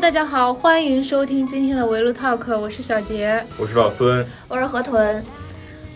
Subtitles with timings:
[0.00, 5.22] 大家好，欢迎收听今天的围炉 talk，我是小杰，我是老孙，我是河豚。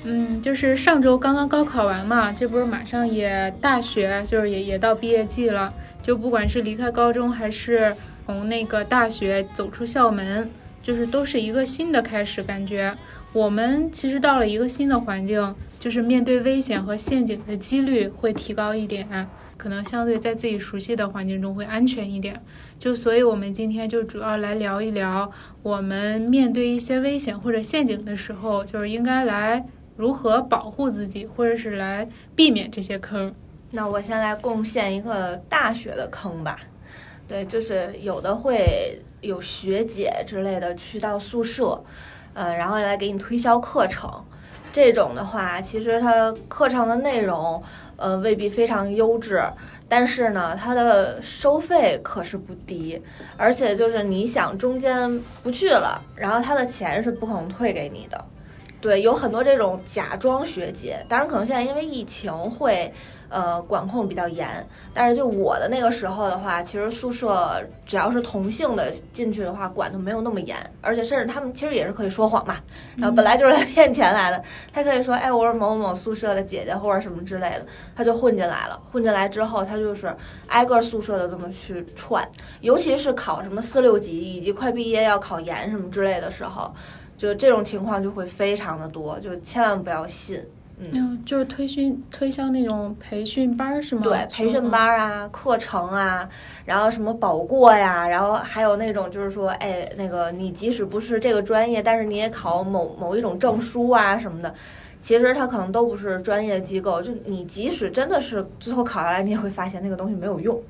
[0.02, 5.72] 嗯，就是上周刚刚高考完嘛，这不是马上也大学，就是也也到毕业季了，
[6.02, 10.50] 就不管是离开高中还是从那个大学走出校门，
[10.82, 12.94] 就是都是一个新的开始，感觉。
[13.32, 15.54] 我们其实到了一个新的环境，
[15.84, 22.42] 就是面对危险和陷阱的几率会提高一点，可能相对在自己熟悉的环境中会安全一点。
[22.78, 25.30] 就所以，我们今天就主要来聊一聊，
[25.62, 29.66] 我们面对一些危险或者陷阱的时候，就是应该来。
[29.96, 33.34] 如何保护自己，或者是来避免这些坑？
[33.72, 36.58] 那我先来贡献一个大学的坑吧。
[37.28, 41.84] 对，就是有的会有学姐之类的去到宿舍，
[42.32, 44.10] 呃，然后来给你推销课程。
[44.74, 47.62] 这种的话，其实它课程的内容，
[47.94, 49.40] 呃，未必非常优质，
[49.88, 53.00] 但是呢，它的收费可是不低。
[53.36, 58.24] 而且就是你想中间不去了，然后他的钱是不可能退给你的。
[58.84, 62.92] 对，有很多这种假装学姐，当然可能现在因为疫情会，
[63.30, 64.46] 呃，管控比较严。
[64.92, 72.56] 但是就我的那个时候的话，其实宿舍只要是同性的进去的话，管的没有那么严，而且甚至他们其实也是可以说谎嘛。
[72.98, 77.64] 然后本来就是来骗钱来的，他可以说，哎，我是某某某宿舍的姐姐或者什么之类的，
[77.96, 78.78] 他就混进来了。
[78.92, 80.14] 混进来之后，他就是
[80.48, 82.22] 挨个宿舍的这么去串，
[82.60, 86.70] 尤其是考什么四六级以及快毕业要考研什么之类的时候。
[87.16, 90.42] 就这种情况就会非常的多，就千万不要信。
[90.76, 94.00] 嗯，就是推训推销那种培训班是吗？
[94.02, 96.28] 对，培训班啊，课程啊，
[96.64, 104.52] 然后什么保过呀，然后还有那种就是说，哎，那个你即使不是这个专业，但是你也考某某一种证书啊什么的，
[105.00, 107.00] 其实它可能都不是专业机构。
[107.00, 110.60] 就你即使真的是最后考下来，你也会发现那个东西没有用。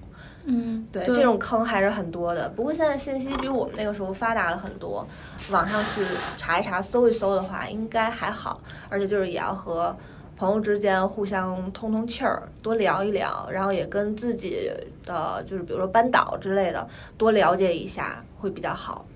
[0.46, 2.46] 嗯，对，这种坑还是很多的。
[2.50, 5.06] 不过现在信息比我们那个时候发达了很多，
[5.52, 6.02] 网上去
[6.36, 8.60] 查一查、搜一搜的话，应该还好。
[8.90, 9.96] 而且就是也要和
[10.36, 14.70] 朋友之间互相通通气儿，多聊一聊，然后也跟自己
[15.06, 16.86] 的就是比如说班导之类的
[17.16, 19.06] 多了解一下，会比较好。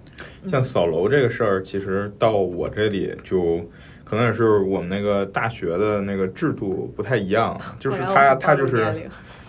[0.50, 3.60] 像扫楼这个事儿，其实到我这里就
[4.02, 9.06] 可能也是我们那个大学的那个制度不太一样，就是他他就是。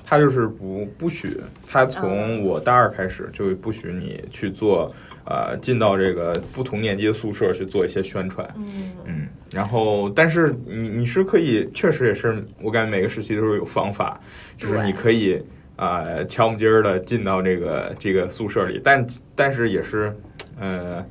[0.10, 4.92] 他就是不不许，他从我大二开始就不许你去做，
[5.24, 8.52] 呃，进到这个不同年级的宿舍去做一些宣传。
[8.58, 14.20] 嗯嗯，然后，但是你你是可以，确实也是，我感觉每个时期都是有方法，
[14.58, 15.40] 就是你可以
[15.76, 19.06] 啊，悄不唧儿的进到这个这个宿舍里，但
[19.36, 20.12] 但是也是，
[20.60, 21.06] 呃，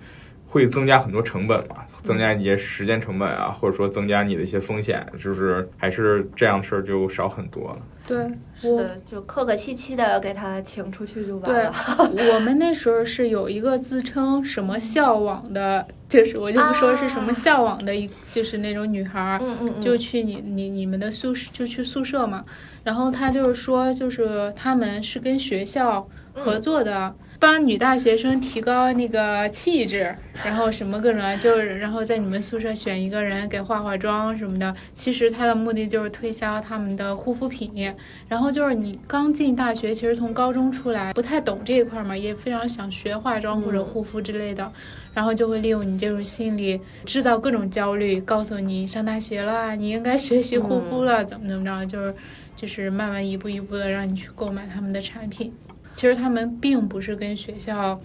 [0.45, 7.79] 会增加很多成本嘛，增加一些时间成本啊，或者说增加你的一些风险，就是还是这样事儿就少很多了。
[8.07, 8.17] 对，
[8.57, 11.73] 是的，就客客气气的给他请出去就完了。
[12.17, 19.41] 对， 我们那时候是有一个自称什么校网的，就是我就不说是什么校网的一，就是那种女孩儿，
[19.79, 22.43] 就去你你你们的宿舍就去宿舍嘛，
[22.83, 27.15] 然后他就是说，就是他们是跟学校合作的。
[27.41, 30.13] 帮女大学生提高那个气质，
[30.45, 34.75] 然后什么各种，就是然后在你们宿舍选一个人给化化妆什么的。
[34.93, 37.95] 其实他的目的就是推销他们的护肤品。
[38.27, 44.73] 然后就是你刚进大学，其实从高中出来不太懂这一块嘛，也非常想学化妆或者护肤之类的，
[45.15, 52.15] 然后就会利用你这种心理制造各种焦虑，告诉你上大学了，你应该学习护肤了，怎么怎么着，就是
[52.57, 55.53] 就是慢慢一步一步的让你去购买他们的产品。
[55.99, 58.01] 其实他们并不是跟学校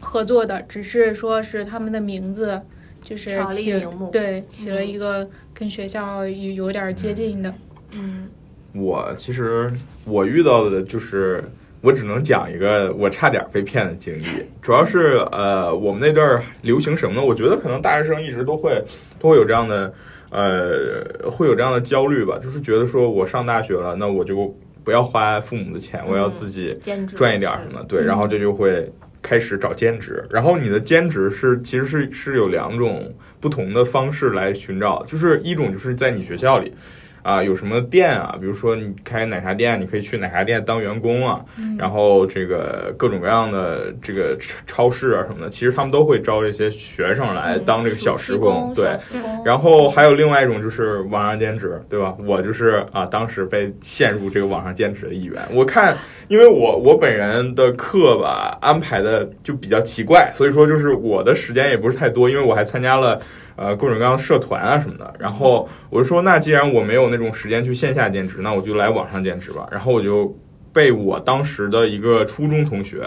[0.00, 2.60] 合作的，只是说是他们的名字
[3.02, 3.72] 就是起
[4.12, 7.54] 对起了一个跟学校有有点接近的。
[7.94, 8.28] 嗯，
[8.74, 9.72] 我其实
[10.04, 11.42] 我遇到的就是
[11.80, 14.26] 我只能讲一个我差点被骗的经历，
[14.60, 17.24] 主要是呃我们那段流行什么呢？
[17.24, 18.84] 我觉得可能大学生一直都会
[19.18, 19.94] 都会有这样的
[20.30, 24.54] 呃会有这样的焦虑吧，就是觉得说我上大学了，那我就。
[24.84, 26.76] 不要花父母的钱，我要自己
[27.16, 28.90] 赚一点什么，对，然后这就会
[29.20, 30.24] 开始找兼职。
[30.30, 36.72] 然后你的兼职是其实是是有两种不同的方式来寻找，就是一种就是在你学校里。
[37.22, 38.36] 啊，有什么店啊？
[38.40, 41.40] 比如说你开奶茶店，你可以去奶茶店当员工啊。
[41.78, 44.36] 然后这个各种各样的这个
[44.66, 48.72] 超市啊什么的，其实他们都会招这些学生来当这个小时工。
[48.74, 48.96] 对，
[49.44, 52.14] 然后还有另外一种就是网上兼职，对吧？
[52.26, 55.40] 我就是啊，当时被陷入这个网上兼职的一员。
[55.52, 55.96] 我看，
[56.28, 63.20] 因为我我本人的课吧安排的就比较奇怪，所以说就是我的时间也不是太多，因为我还参加了。
[63.56, 69.66] 呃，各种各样的社团啊什么的，然后我就说，那既然我没有那种时间去线下兼职，那我就来网上兼职吧。
[69.70, 70.34] 然后我就
[70.72, 73.04] 被我当时的一个初中同学，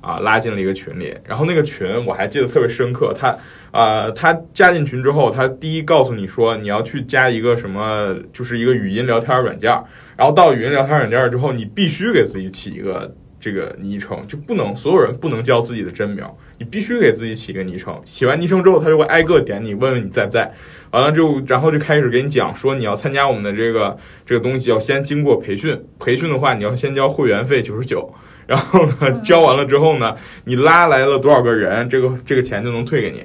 [0.00, 3.34] 啊拉进了一个群里，然后那个群我还记得特别深刻，他
[3.70, 9.70] 啊他加进群之后，他第一告诉你说你要去加一个什么，就是一个语音聊天软件，
[10.16, 13.14] 然后到语音聊天软件之后，你必须给自己起一个。
[13.40, 16.24] 这个昵称就不能，所有人不能叫自己的真名，
[16.58, 18.00] 你必须给自己起个昵称。
[18.04, 20.52] 起完昵称之后，他就会挨个点你，问问你在不在。
[20.90, 23.96] 完了之后，然后就开始给你讲说，你要参加我们的这个
[24.26, 25.80] 这个东西，要先经过培训。
[25.98, 28.12] 培训的话，你要先交会员费九十九。
[28.46, 33.22] 然后呢，交完了之后呢，你拉来了多少个人，这个这个钱就能退给你。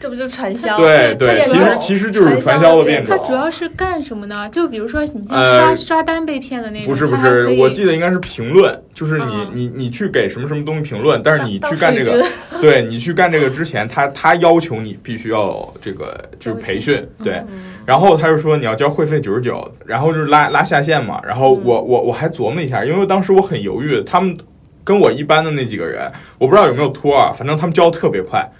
[0.00, 0.78] 这不就传销？
[0.78, 3.14] 对对，其实其实就是传销的变种。
[3.14, 4.48] 它主要是干什么呢？
[4.48, 12.24] 就比如说你像刷刷单被骗的那种，不是不是，我记得应该是评论，就是你你你去给什么什么东西评论，但是你去干这个，
[12.62, 16.06] 对你去干这个之前，他他要求你必须要这个
[16.38, 17.42] 就是培训，对，
[17.84, 24.34] 然后他就说你要交会费九十九，然后就是拉拉下线嘛，然后我我我还琢磨一下，因为当时我很犹豫，他们
[24.82, 28.50] 跟我一般的那几个人，我不知道有没有托啊，反正他们交的特别快。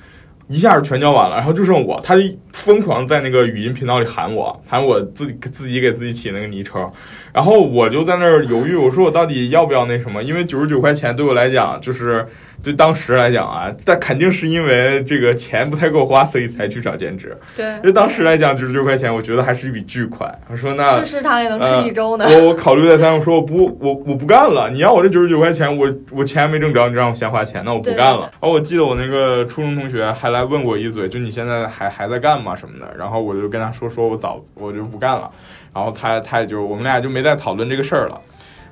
[0.50, 6.90] 一下就全交完了，然后就剩我，他就疯狂在那个语音频道里喊我，喊我自己自己给自己起那个昵称，
[7.32, 10.22] 然后我就在那儿犹豫，我说我到底要不要那什么？
[10.22, 12.26] 因为九十九块钱对我来讲就是。
[12.62, 17.36] 对当时来讲啊，但肯定是因为这个钱不太够花，所以才去找兼职。
[17.56, 20.30] 对，就当时来讲，九十九块钱，我觉得还是一笔巨款。
[20.50, 22.26] 我说那吃食堂也能吃一周呢。
[22.28, 24.68] 我我考虑再三，我说我不我我不干了。
[24.70, 28.30] 你要我这九十九块钱，我我钱没挣着，你让我先花钱，那我不干了。
[28.32, 32.92] 然后我记得我那个初中同学还来问我一嘴，就你现在还还在干吗什么的。
[32.98, 35.30] 然后我就跟他说说我早我就不干了。
[35.74, 38.20] 然后他他也就我们俩就没再讨论这个事儿了。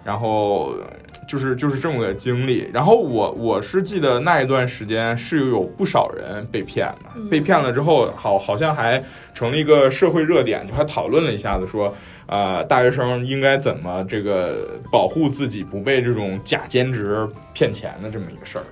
[0.05, 0.75] 然后。
[1.29, 9.01] 就是就是这么个经历，然后我我是记得那一段时间是有不少人被骗的，被骗了之后，好好像还
[9.35, 11.95] 成了一个社会热点，就还讨论了一下子，说
[12.27, 18.65] 呃大学生应该怎么这个保护自己不被这种假兼职骗钱的这么一个事儿。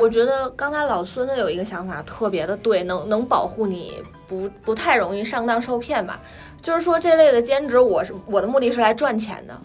[0.00, 3.94] 我觉得刚才老孙的有一个想法特别的对，能能保护你
[4.26, 6.20] 不不太容易上当受骗吧？
[6.60, 9.56] 就是说这类的兼职，我是我的目的是来赚钱的。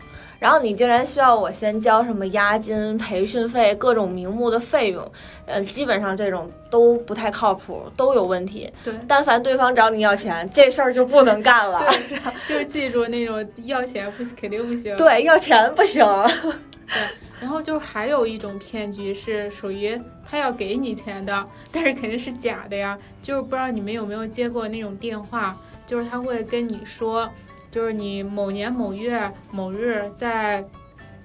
[0.41, 5.11] 然后你竟然需要我先交什么押金、培训费、各种名目的费用，
[5.45, 8.67] 呃，基本上这种都不太靠谱，都有问题。
[8.83, 11.85] 对，但凡对方找你要钱，这事儿就不能干了。
[12.49, 14.95] 就是记住那种要钱不肯定不行。
[14.95, 16.03] 对，要钱不行。
[16.43, 17.01] 对，
[17.39, 19.95] 然后就还有一种骗局是属于
[20.27, 22.97] 他要给你钱的，但是肯定是假的呀。
[23.21, 25.55] 就是不知道你们有没有接过那种电话，
[25.85, 27.29] 就是他会跟你说。
[27.71, 30.63] 就是你某年某月某日在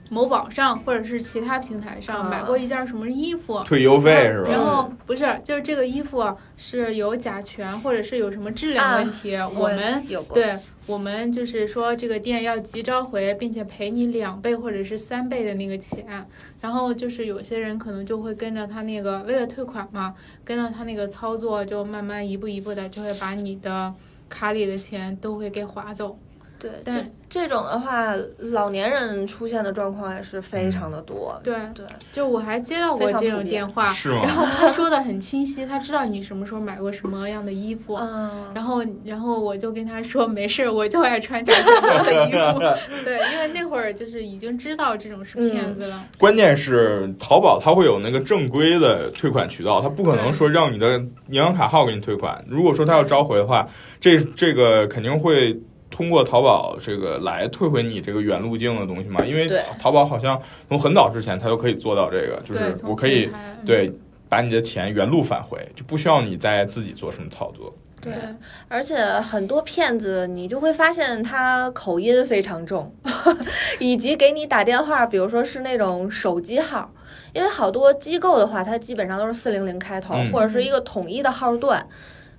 [0.08, 4.50] 某宝上或者是其他平台上买过一件什么衣服，退邮费是吧？
[4.50, 6.24] 然后不是，就是这个衣服
[6.56, 10.56] 是有甲醛或者是有什么质量问题，我们对，
[10.86, 16.24] 我们就是说这个店要急召回，并且赔你两倍或者是三倍的那个钱。
[16.60, 20.14] 然后就是有些人可能就会跟着他那个为了退款嘛，
[20.44, 23.92] 跟着他那个操作，就慢慢一步一步的就会把你的
[24.28, 26.16] 卡里的钱都会给划走。
[26.58, 31.38] 对，但这种的话，老年人出现的状况也是非常的多。
[31.44, 33.92] 对对，就我还接到过这种电话，
[34.24, 42.58] 然后他说的很清晰，他知道你什么时候买过什么样的衣服，嗯然后然后我就跟他说没事，我就爱穿假货的衣服。
[43.04, 46.04] 对，因为那会儿就是已经知道这种是骗子了。
[46.18, 50.98] 关键是淘宝它会有那个正规的退款渠道，它不可能说让你的
[51.28, 52.42] 银行卡号给你退款。
[52.48, 53.68] 如果说他要召回的话，
[54.00, 55.60] 这这个肯定会。
[55.96, 59.24] 通过淘宝这个来退回你这个原路径的东西嘛？
[59.24, 59.48] 因为
[59.78, 60.38] 淘宝好像
[60.68, 63.30] 从很早之前它就可以做到这个，就是我可以
[63.64, 63.90] 对
[64.28, 67.74] 把你的钱原路返回，就不需要你再自己做什么操作。
[68.02, 68.12] 对，
[68.68, 72.92] 而且很多骗子你就会发现他口音非常重，
[73.80, 76.92] 以及给你打电话，比如说是那种手机号，
[77.32, 81.88] 因为好多机构的话，它基本上都是四零零开头，或者是一个统一的号段。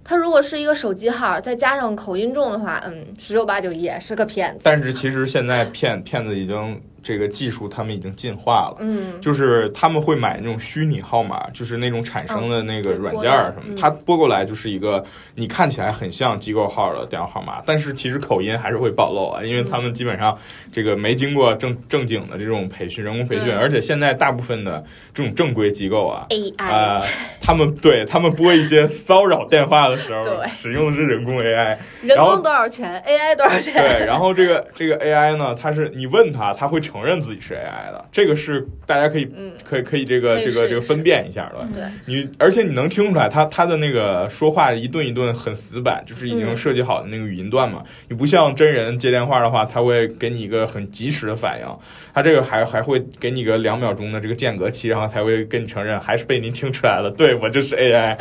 [0.07, 4.61] 他如果是一个手机号，再加上口音重的话，嗯，十有八九也是个骗子。
[4.63, 6.81] 但是其实现在骗骗子已经。
[7.07, 15.01] 这个技术他们已经进化了，嗯，就是他们会买那种虚拟号码，就是那种产生的那个软件什么，他拨过来就是一个
[15.33, 20.37] 你看起来很像机构号的电话号码，但是其实口音还是会暴露啊，因为他们基本上
[20.69, 24.83] 这个没经过正正经的这种培训，人工培训，而且现在大部分的
[25.13, 27.01] 这种正规机构啊，AI，
[27.39, 33.73] 他们对他们拨一些骚扰电话的时候，使用的是人工 AI，人工多少钱，AI 多少钱？
[33.75, 36.96] 对，然后这个这个 AI 呢，它是你问他，他会成。
[36.97, 41.67] 承认自己是 AI 的，这个是大家可以，嗯，可以可以这个这个这个分辨一下的。
[41.73, 47.83] 对，你而且你能听出来，他他的那个说话一顿一顿很死板，就是已经设计好的那个语音段嘛。
[48.09, 51.67] 你不像真人接电话的话，他会给你一个很及时的反应，
[52.13, 58.15] 他这个还还会给你个两秒钟的这个间隔期，然后才会跟你承认，还是被您听出来了，对我就是 AI。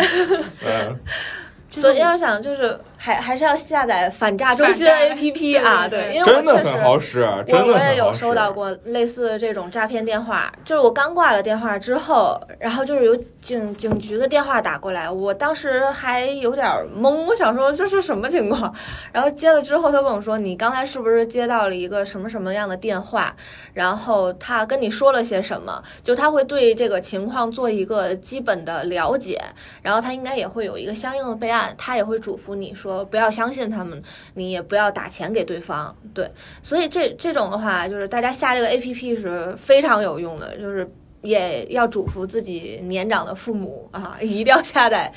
[0.67, 1.01] 嗯，
[1.71, 18.75] 所以要想就是还还是要下载反诈中心 APP 啊，对，因为真的很好使，我我也有收到过类似的这种诈骗电话，就是我刚挂了电话之后，然后就是有警警局的电话打过来，我当时还有点懵，我想说这是什么情况，
[19.13, 23.35] 然后接了之后，他跟我说你刚才是不是接到了一个什么什么样的电话，
[23.75, 29.41] 然后他跟你说了些什么，就他会对这个情况做一个基本的了解，
[29.83, 34.01] 然后他应该也会有一个相应的备案，他也会嘱咐你说说不要相信他们，
[34.35, 36.31] 你也不要打钱给对方，对，
[36.63, 40.89] 所以这这种的话，就是大家下这个 A P P 是非常有用的，就是
[41.23, 45.13] 也要嘱咐自己年长的父母啊，一定要下载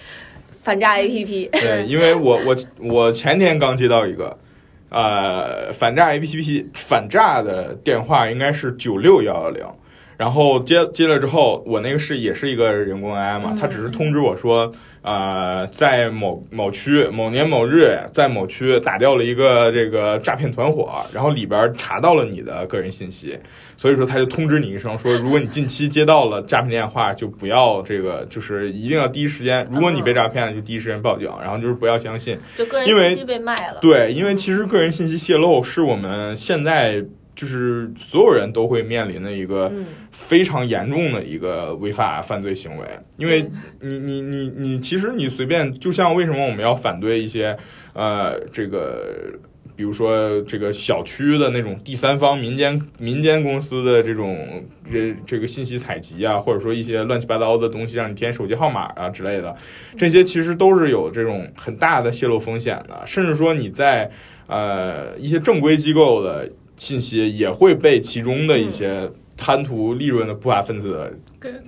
[0.64, 1.46] 反诈 A P P。
[1.54, 4.36] 对，因为我我我前天刚接到一个，
[4.90, 9.64] 呃，反诈 A P P 反诈的电话，应该是九六幺幺零。
[10.20, 14.70] 然后接接了之后，我那个是也是一个人工 AI 嘛，他只是通知我说，
[15.02, 23.40] 呃，在某某区某年某日，在某区打掉了一个这个诈骗团伙，然后里边查到了你的个人信息，
[23.78, 33.80] 所以说他就通知你一声，说如果你近期接到了诈骗电话，就不要这个，就是一定要第一时间，如果你被诈骗了，就第一时间报警，然后就是不要相信，就个人信息被卖了。
[33.82, 37.06] 对，因为其实个人信息泄露是我们现在。
[37.40, 39.72] 就是所有人都会面临的一个
[40.12, 47.58] 非常严重的一个违法犯罪行为，因为你你你你，其实你随便，就像为什么我们要反对一些
[47.94, 49.32] 呃这个，
[49.74, 59.56] 比如说这个小区的那种第三方民间民间公司的这种这这个信息采集啊，或者说一些乱七八糟的东西让你填手机号码啊之类的，
[59.98, 64.12] 这些其实都是有这种很大的泄露风险的，甚至说你在
[64.48, 66.50] 呃一些正规机构的。
[66.80, 69.08] 信息也会被其中的一些
[69.38, 71.20] 贪图利润的不法分子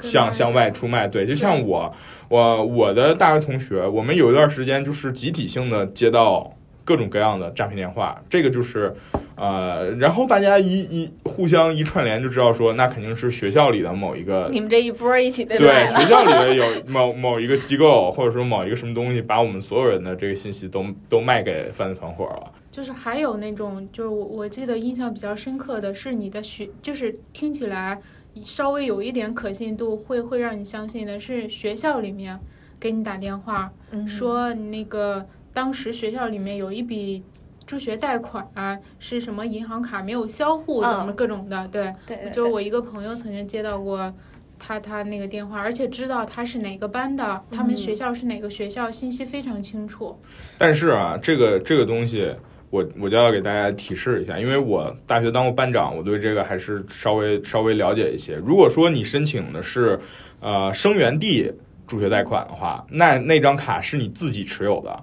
[0.01, 1.07] 向向外出卖。
[1.07, 1.93] 对，就像我，
[2.29, 8.19] 我我的大学同学，我们有一段时间就是集体性的接到各种各样的诈骗电话。
[8.29, 8.93] 这个就是，
[9.35, 14.49] 呃，然后大家一一互相一串联，就知道说，那肯定是学校里的某一个。
[14.51, 22.51] 你们这一波一起被对学校里的 有某某一个机构，或者说某一个什么东西，把我们所有人的这个信息都都卖给犯罪团伙了。
[22.71, 28.01] 就是还有那种，就是我我记得印象比较深刻的是你的学，就是听起来
[28.35, 32.39] 稍微有一点可信度，会会让你相信的是学校里面
[32.79, 33.69] 给你打电话，
[34.07, 37.21] 说那个当时学校里面有一笔
[37.65, 41.93] 助学贷款啊，是什么银行卡没有销户，怎么各种的，对，
[42.31, 44.13] 就是我一个朋友曾经接到过
[44.57, 50.17] 他他那个电话，而且知道他是哪个班的，他们学校是哪个学校，信息非常清楚。
[50.57, 52.33] 但是啊，这个这个东西。
[52.71, 58.35] 我我就要给大家提示一下，因为我大学当过班长，我对这个还是稍微稍微了解一些。
[58.37, 59.99] 如果说你申请的是
[60.39, 61.51] 呃生源地
[61.85, 64.97] 助学贷款的话，那那张卡是你自己持有的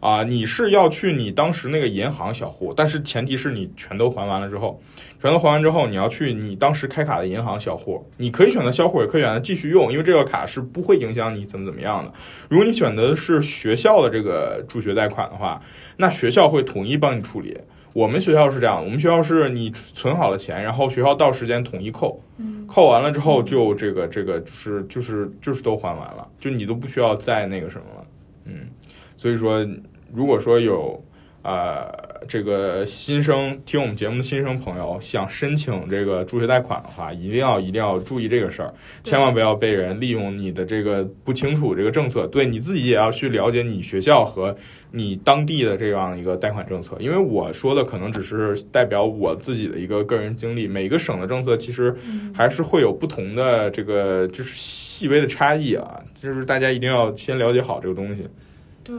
[0.00, 4.78] 啊，你是要去你当时那个银行小户，但是前提是你全都还完了之后，
[5.18, 12.12] 全都还完之后，你要去你当时开卡的银行小户，你可以选择销户，也可以选择继续用，因为这个卡是不会影响你怎么怎么样的。
[12.50, 15.58] 如果你选择的是学校的这个助学贷款的话，
[15.96, 17.56] 那学校会统一帮你处理。
[17.92, 22.20] 我们学校是这样，我们学校是你存好了钱，然后学校到时间统一扣，
[22.66, 28.04] 扣完了之后就这个这个就是就是就是都还完了，就你都不需要再那个什么了。
[28.46, 28.66] 嗯，
[29.16, 29.64] 所以说
[30.12, 31.00] 如果说有
[31.42, 31.86] 呃
[32.26, 38.74] 这个新生听我们节目的新生朋友想申请这个助学贷款的话，一定要一定要注意这个事儿，
[39.04, 44.52] 千万不要被人利用你的这个不清楚这个政策，对你自己也要去了解你学校和。
[44.96, 51.92] 你当地的这样一个贷款政策，因为我说的可能只是代表我自己的一个个人经历，每个省的政策其实
[52.32, 58.24] 还是会有不同的这个就是细微的差异啊，就是大家一定要先了解好这个东西。
[58.84, 58.94] 对。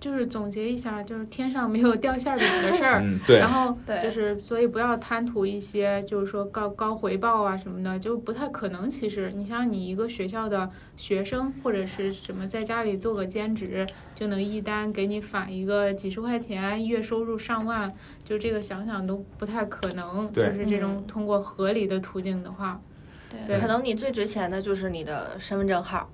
[0.00, 8.88] 就是总结一下，就是天上没有掉馅饼的事儿，对，然后就是所以不要贪图一些就是说高高回报啊什么的，就不太可能。
[8.88, 17.92] 其实你像你一个学校的学生或者是什么，在家里做个兼职就能一单给你返一个几十块钱，月收入上万，
[18.24, 20.32] 就这个想想都不太可能。
[20.32, 22.80] 就是这种通过合理的途径的话，
[23.28, 26.10] 对，可能你最值钱的就是你的身份证号。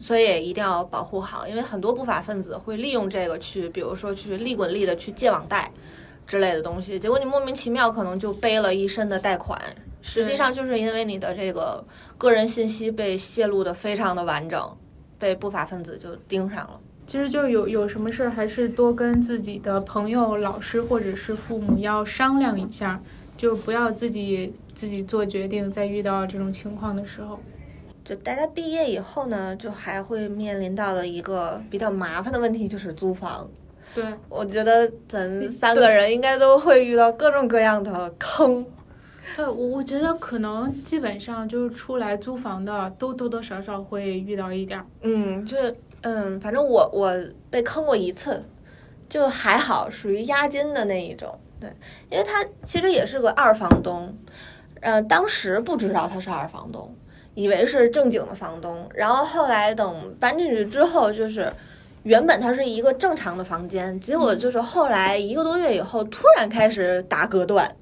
[0.00, 5.70] 所以一定要保护好，因为很多不法分子会利用这个去，比如说去利滚利的去借网贷，
[6.26, 9.60] 之类的东西，结果你莫名其妙可能就背了一身的贷款，
[10.00, 11.84] 实际上就是因为你的这个
[12.16, 14.76] 个人信息被泄露的非常的完整，
[15.18, 16.80] 被不法分子就盯上了。
[17.06, 23.02] 其实就有有什么事儿，还是多跟自己的朋友、老师或者是父母要商量一下，
[23.36, 25.70] 就不要自己自己做决定。
[25.70, 27.40] 在遇到这种情况的时候，
[28.10, 33.48] 就大家毕业以后呢，就还会面临到的一个比较麻烦的问题，就是租房。
[33.94, 38.66] 对，我觉得咱三个人应该都会遇到各种各样的坑。
[39.36, 44.86] 对，我我觉得可能基本上就是出来租房的，都多多少少会遇到一点儿。
[45.02, 45.56] 嗯，就。
[46.02, 47.14] 嗯，反正我我
[47.48, 48.42] 被坑过一次，
[49.06, 51.38] 就还好，属于押金的那一种。
[51.60, 51.70] 对，
[52.10, 54.16] 因为他其实也是个二房东，
[54.80, 56.90] 呃，当时不知道他是二房东，
[57.34, 58.88] 以为是正经的房东。
[58.94, 61.52] 然后后来等搬进去之后，就是
[62.02, 67.76] 原本它是一个正常的房间，结果就是后来一个多月以后，突然开始打隔断。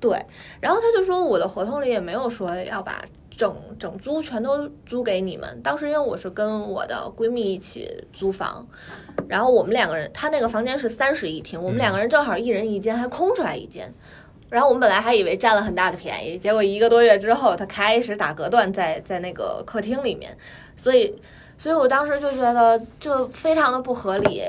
[0.00, 0.24] 对，
[0.60, 3.02] 然后他就说我的合同里也没有说要把。
[3.34, 5.60] 整整租全都租给你们。
[5.62, 8.64] 当时因为我是跟我的闺蜜一起租房，
[9.26, 13.92] 然后我们两个人，他那个房间是三室一厅，我们两个人正好一人一间，还空出来一间。
[14.52, 20.36] 然后我们本来还以为占了很大的便宜，结果一个多月之后，他开始打隔断，在在那个客厅里面，
[20.76, 21.14] 所以。
[21.58, 24.42] 所以我当时就觉得就非常的不合理，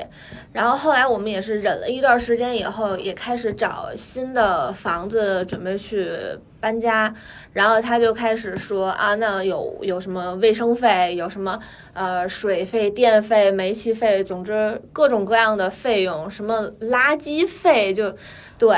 [0.52, 6.10] 然后后来我们也是忍了一段时间以后，也开始找新的房子准备去
[6.58, 7.14] 搬家，
[7.52, 11.56] 然后他就开始说啊，那有有什么卫生费，有什么
[11.92, 18.12] 呃水费、电费、煤气费，总之各种各样的费用，什么垃圾费，就
[18.58, 18.76] 对，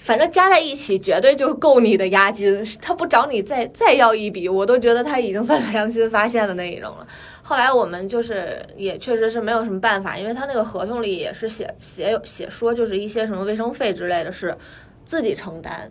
[0.00, 7.06] 反正加在一起绝对就够你的押金，他不找你再再要一笔，我都觉得他已经算良心发现的那一种了。
[7.42, 14.56] 后来我们就是也确实是没有什么办法，因为他那个合同里也是写写有写说，就是一些什么卫生费之类的是
[15.04, 15.90] 自己承担，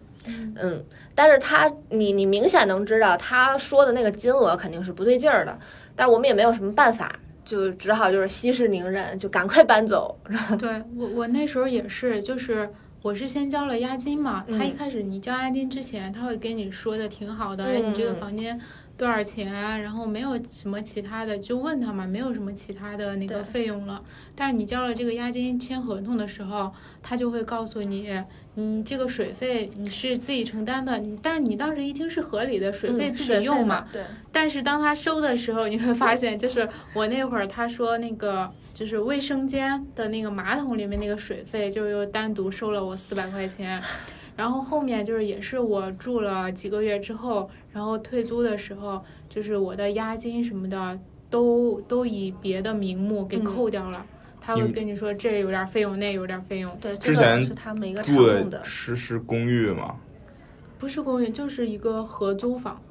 [0.56, 0.84] 嗯，
[1.15, 5.58] 但是他你你明显能知道他说的那个金额肯定是不对劲儿的，
[5.96, 7.12] 但是我们也没有什么办法，
[7.44, 10.20] 就只好就是息事宁人，就赶快搬走。
[10.60, 12.70] 对我我那时候也是，就是
[13.01, 18.60] 我是先交了押金嘛，他一开始你交押金之前他会跟你说的挺好的，哎，你这个房间。
[18.98, 19.54] 多少钱？
[19.82, 24.01] 然后没有什么其他的，就问他嘛，没有什么其他的那个费用了。
[24.36, 28.12] 但是你交了这个押金签合同的时候，他就会告诉你，
[28.55, 31.00] 嗯，这个水费你是自己承担的。
[31.22, 33.86] 但是你当时一听是合理的，水费自己用嘛。
[33.94, 34.01] 对。
[34.31, 43.79] 但是当他收的时候，你会发现，就是我那会儿他说那个就是卫生间的那个马桶里面那个水费，就又单独收了我四百块钱。
[44.36, 54.03] 然后后面就是也是我住了几个月之后，然后退租的时候，就是我的押金什么的都都以别的名目给扣掉了。
[54.42, 56.75] 他会跟你说这有点费用，那有点费用。
[56.81, 58.63] 对，之前是他们一个常用的。
[58.66, 59.96] 是是公寓吗？
[60.79, 62.81] 不是公寓，就是一个合租房。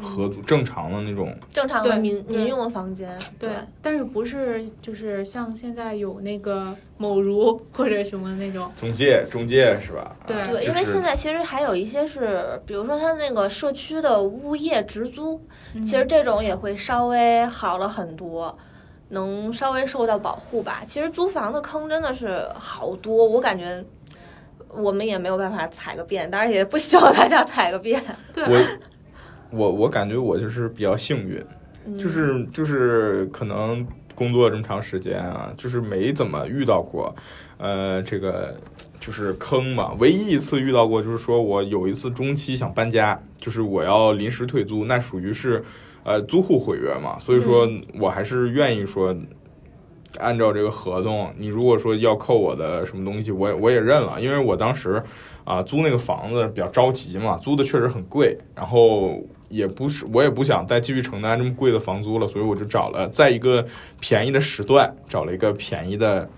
[0.00, 10.16] 合租正常的那种，正常的民民用的房间，对，但是不是就是像现在有那个某如或者什么那种中介中介是吧？
[10.26, 15.40] 对对，因为现在其实还有一些是，比如说他那个社区的物业直租，
[15.74, 18.58] 其实这种也会稍微好了很多，
[19.10, 20.82] 能稍微受到保护吧。
[20.86, 23.84] 其实租房的坑真的是好多，我感觉
[24.68, 28.02] 我们也没有办法踩个遍，当然也不希望大家踩个遍。
[28.32, 28.44] 对。
[28.44, 28.60] 我
[29.54, 37.14] 我我感觉我就是比较幸运，就是就是可能工作这么长时间啊，就是没怎么遇到过，
[37.58, 38.54] 呃，这个
[39.00, 39.92] 就是坑嘛。
[39.98, 45.64] 唯一一次遇到过，就是说我有一次中期想搬家，就是我要临时退租，那属于是
[46.04, 49.14] 呃租户毁约嘛，所以说我还是愿意说
[50.18, 55.02] 按照这个合同，你如果说要扣我的什么东西，我也我也认了，因为我当时
[55.44, 59.22] 啊租那个房子比较着急嘛，租的确实很贵，然后。
[59.50, 63.64] 也不是，我也不想再继续承担这么贵的房租了，所以我就找了在一个
[64.00, 66.28] 便宜的时段找了一个便宜的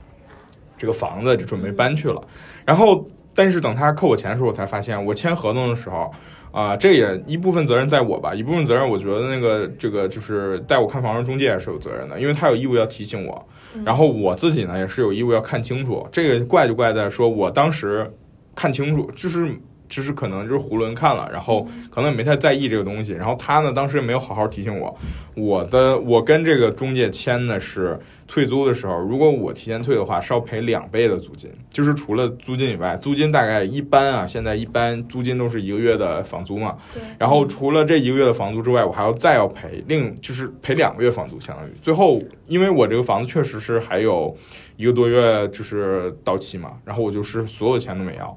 [0.77, 2.21] 这个房子，就准备搬去了。
[2.67, 3.03] 然后，
[3.35, 6.13] 但是等他扣我钱的时候，我才发现我签合同的时候
[6.53, 13.43] 啊，这也一部分责任在我吧，一部分责任我觉得那个这个就是带我看房的中介也是有责任的，因为他有义务要提醒我。
[13.83, 16.07] 然后我自己呢也是有义务要看清楚。
[16.13, 18.13] 这个怪就怪在说我当时
[18.57, 19.55] 看清楚，就是。
[19.89, 23.13] 就是可能就是囫囵看了，然后可能也没太在意这个东西。
[23.13, 24.99] 然后他呢，当时也没有好好提醒我，
[25.37, 36.77] 我的我跟这个中介签的是退租的时候，如果我提前退的话，是要赔两倍的租金，就是除了租金以外，租金大概一般啊，现在一般租金都是一个月的房租嘛。
[36.93, 37.01] 对。
[37.17, 44.37] 然后除了这一个月的房租之外，我还要再要赔另就是赔两个月房租，相当于最后，因为我这个房子确实是还有
[44.77, 48.37] 一个多月就是到期嘛，然后我就是所有钱都没要。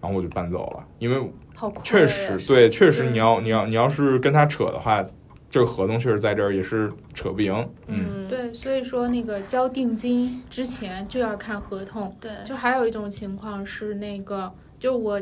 [0.00, 1.28] 然后我就搬走了，因为
[1.84, 5.04] 确实对，确实你要你要你要是跟他扯的话，
[5.50, 7.68] 这个合同确实在这儿也是扯不赢。
[7.86, 12.16] 嗯，对，所以说那个交定金之前就要看合同。
[12.18, 15.20] 对，就还有一种情况是那个，就我，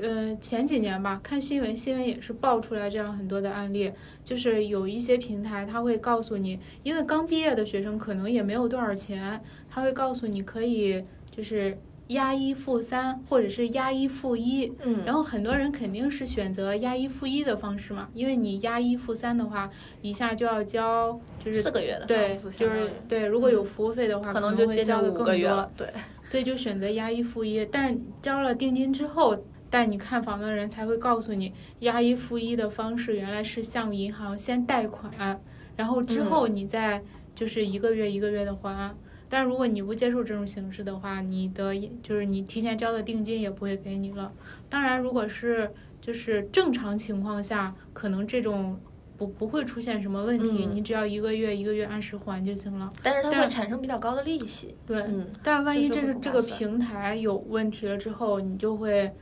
[0.00, 3.92] 呃，前几年吧，看新闻，新闻也是爆出来这样很多的案例，
[4.24, 11.76] 就是有一些平台他会告诉你，因为刚毕业的学生可能也没有多少钱，他会告诉你可以就是。
[12.08, 19.68] 押一付三，或者是押一付一，嗯，然后很多人肯定是选择押一付一的方式嘛，因为你押一付三的话，
[20.02, 25.88] 一下就要交就是四个月的，对，就是对，如果有服务费的话，可能就交的更多，对，
[26.22, 29.36] 所以就选择押一付一，但是交了定金之后，
[29.68, 35.40] 带你看房的人才会告诉你，押一付一的方式原来是向银行先贷款，
[35.74, 37.02] 然后之后你再
[37.34, 38.96] 就是一个月一个月的还。
[39.36, 44.32] 但如果你不接受这种形式的话，你的就是你提前交的定金也不会给你了。
[44.66, 45.70] 当然，如果是
[46.00, 48.80] 就是正常情况下，可能这种
[49.18, 52.90] 不不会出现什么问题，你只要一个月一个月按时还就行了。
[53.02, 54.74] 但是它会产生比较高的利息。
[54.86, 55.26] 对，嗯。
[55.42, 59.12] 但万一这是这个平台有问题了之后，你就会。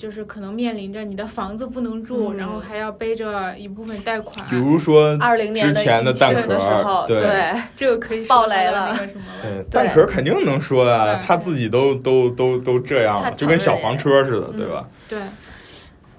[0.00, 4.42] 就是可能面临着你的房子不能住，然后还要背着一部分贷款。
[4.48, 8.96] 比如说二零年之前的蛋壳，对，这个可以爆雷了。
[9.42, 14.88] 对，蛋壳肯定能说啊，他自己都都都都这样了，就跟小黄车似的，对吧？
[15.06, 15.18] 对。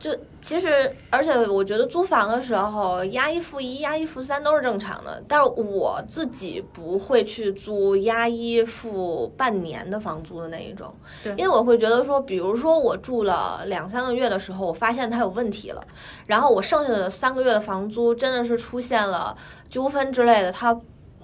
[0.02, 0.10] 就
[0.42, 5.22] 其实，而且我觉得租房的时候押一付一、押一付三都是正常的。
[5.28, 10.92] 但是我自己不会去租押一付半年的房租的那一种，
[11.38, 15.84] 因为我会觉得说，比如说我住了两三个月的时候，我发现它有问题了，
[16.26, 19.38] 然后我剩下的三个月的房租真的是出现了
[19.70, 20.76] 纠纷之类的，它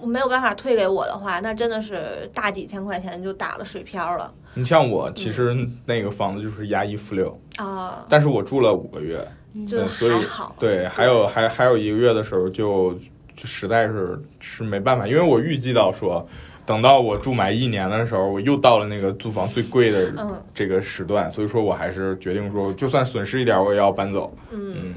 [0.02, 4.32] 没有办法退给我的话，那真的是大几千块钱就打了水漂了。
[4.54, 5.56] 你像我，其实
[5.86, 9.24] 那个房子就是押一付六啊，但是我住了五个月，
[9.66, 10.56] 就还好。
[10.58, 12.92] 对，还有还还有一个月的时候，就
[13.36, 16.26] 就实在是是没办法，因为我预计到说，
[16.66, 20.12] 等到我住满一年的时候，我又到了那个租房最贵的
[20.54, 24.36] 这个时段，所以说我还是决定说，就算损失一点，我也要搬走。
[24.50, 24.94] 嗯。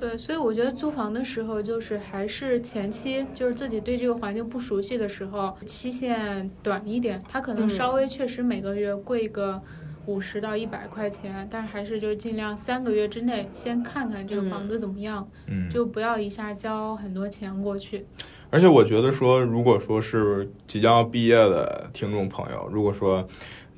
[0.00, 9.60] 对，所以我觉得租房的时候，就是还是前期就是自己对这个环境不熟悉的时候，期限短一点，它可能稍微确实每个月贵个
[10.06, 18.06] 五十到一百块钱，但是还是就是尽量三个月之内先看看这个房子怎么样，嗯，就不要一下交很多钱过去。
[18.48, 23.28] 而且我觉得说，如果说是即将要毕业的听众朋友，如果说。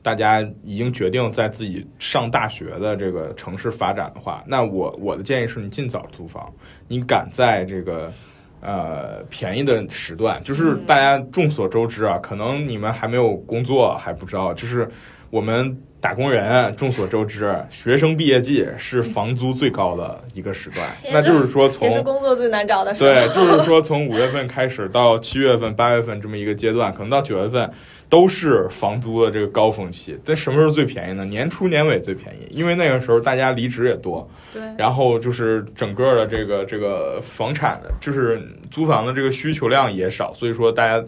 [0.02, 6.52] 大家已经决定在自己上大学的这个城市发展的话，那我我的建议是你尽早租房，
[6.88, 8.10] 你赶在这个
[8.60, 14.88] 呃便宜的时段，就是大家众所周知啊，可能你们还没有工作还不知道，就是
[15.30, 27.70] 我们打工人众所周知，学生毕业季是房租最高的一个时段， 那就是说从也是工作最难找的时候，对， 就是说从五月份开始到七月份、八月份这么一个阶段，可能到九月份。
[28.12, 31.24] 都是房租的这个高峰期，但什么时候最便宜呢？
[31.24, 38.38] 年初年尾最便宜，因为那个时候大家离职也多，对，然后就是整个的这个这个房产的，就是
[38.70, 41.02] 租房的这个需求量也少，所以说大家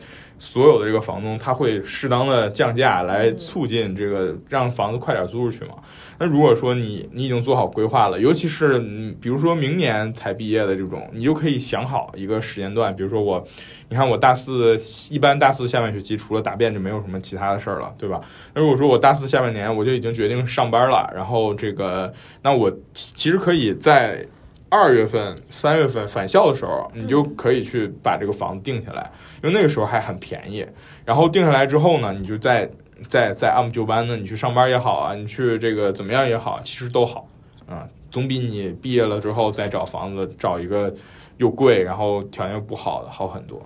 [0.44, 5.74] 所有的这个房东他会适当的降价来促进这个让房子快点租出去嘛。
[6.18, 8.78] 那如果说你你已经做好规划了，尤其是
[9.20, 13.44] 比如说明年才毕业的这种，你就可以想好一个时间段，比如说我。
[13.90, 14.76] 你看我大四，
[15.10, 18.18] 一般大四下半学期除了答辩就没有什么其他的事儿了，对吧？
[18.54, 24.26] 那如果说我大四下半年我就已经决定上班了，然后这个，那我其实可以在
[24.74, 29.08] 二月份、三月份返校的时候，你就可以去把这个房子定下来，
[29.40, 30.66] 因为那个时候还很便宜。
[31.04, 32.68] 然后定下来之后呢，你就再
[33.06, 37.28] 再再按部就班的，你去上班也好啊，你去这个怎么样也好，其实都好
[37.68, 40.92] 啊，总比你毕业了之后再找房子找一个
[41.36, 43.62] 又贵然后条件又不好的好很多。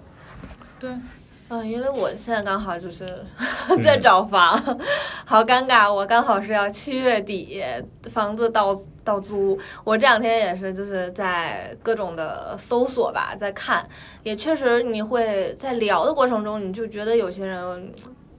[0.79, 0.91] 对，
[1.51, 3.25] 嗯，因为我现在刚好就是
[3.83, 4.55] 在找房，
[5.25, 5.91] 好尴尬。
[5.91, 7.63] 我刚好是要七月底
[8.11, 13.89] 房子到到租，我这两天也是就是在各种的搜索吧，在看，
[14.23, 17.93] 也确实你会在聊的过程中，你就觉得有些人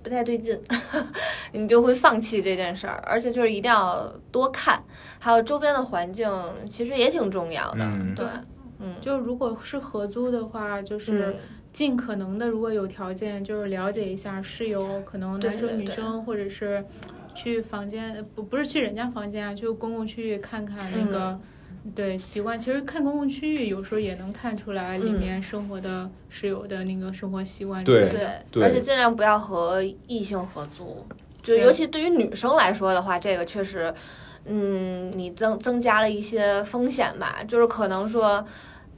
[0.04, 0.60] 不太对劲，
[1.52, 3.04] 你就会放弃这件事儿。
[3.08, 4.84] 而且就是一定要多看，
[5.18, 6.32] 还有周边的环境，
[6.70, 7.86] 其实也挺重要的。
[8.16, 8.26] 对，
[8.78, 11.36] 嗯，就如果是合租的话，就是
[11.72, 16.84] 尽可能的，如果有条件，就是了解一下室友，可能男生女生，或者是
[17.34, 21.40] 去房间，不不是去人家房间啊，就公共区域看看那个。
[21.96, 27.82] 对习惯，其实看公共区域有时候也能看出来里面生活的室友的那个生活习惯。
[27.86, 28.10] 对
[28.52, 31.06] 对，而且尽量不要和异性合租，
[31.42, 33.92] 就尤其对于女生来说的话，这个确实，
[34.44, 37.38] 嗯，你增增加了一些风险吧。
[37.48, 38.46] 就是可能说，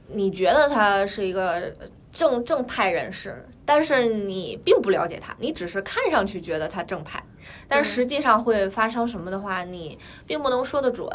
[0.08, 1.72] 你觉得他是一个
[2.12, 7.22] 正正派人士，但是你并不了解他，你只是看上去觉得他正派，
[7.66, 11.08] 但实际上会发生什么的话，你并不能说得准。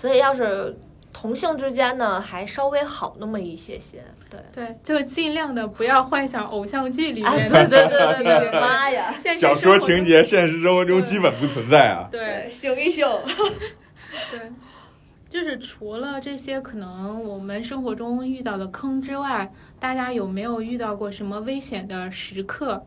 [0.00, 0.76] 所以要是。
[1.12, 7.88] 同性之间呢，还稍微好那么一些些，对对，就尽量的不要幻想偶像剧里面 的，对对
[8.22, 13.08] 对对，妈呀，小说情节现实生活中基本不存在啊，对，醒一醒，
[14.30, 14.52] 对，
[15.30, 22.82] 就是除了这些可能我们生活中遇到的坑之外，大家有没有遇到过什么危险的时刻？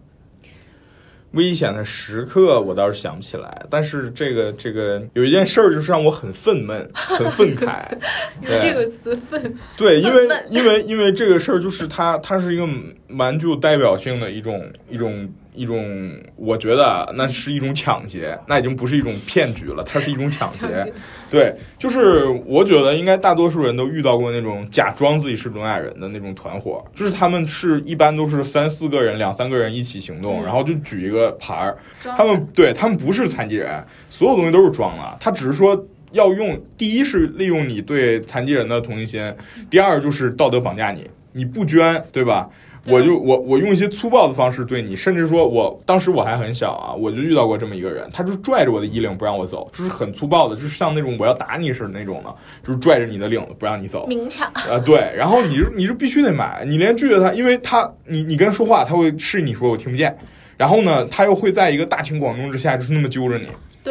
[1.32, 7.88] 危险的时刻我倒是想不起来，但是这个这个有一件事儿就是让我很愤懑、很愤慨。
[8.42, 9.56] 用这个词愤。
[9.78, 12.68] 对，因为因为因为这个事儿就是它它是一个
[13.08, 15.30] 蛮具有代表性的一种一种。
[15.54, 20.92] 一种，我觉得那是一种抢劫，那已经不是一种骗局了，它是一种抢 劫。
[21.30, 39.34] 对，就是我觉得应该大多数人都遇到过那种假装自己是聋哑人的那种团伙，就是他们是一般都是三四个人、两三个人一起行动，然后就举一个牌儿，他们对他们不是残疾人，所有东西都是装了，他只是说要用，第一是利用你对残疾人的同情心，
[39.70, 42.50] 第二就是道德绑架你，你不捐，对吧？
[42.88, 54.48] 我就我我用一些粗暴的方式对你，甚至说我当时我还很小啊，我就遇到过这么一个人，他就拽着我的衣领不让我走，就是很粗暴的，就是像那种我要打你似的那种的，就是拽着你的领子不让你走，明抢。
[54.48, 60.18] 啊对，然后你就你就必须得买，你连拒绝他，因为他你你跟他说话，他会示意你说我听不见，
[60.56, 63.48] 然后呢，他又会在一个大庭广众之下就是那么揪着你，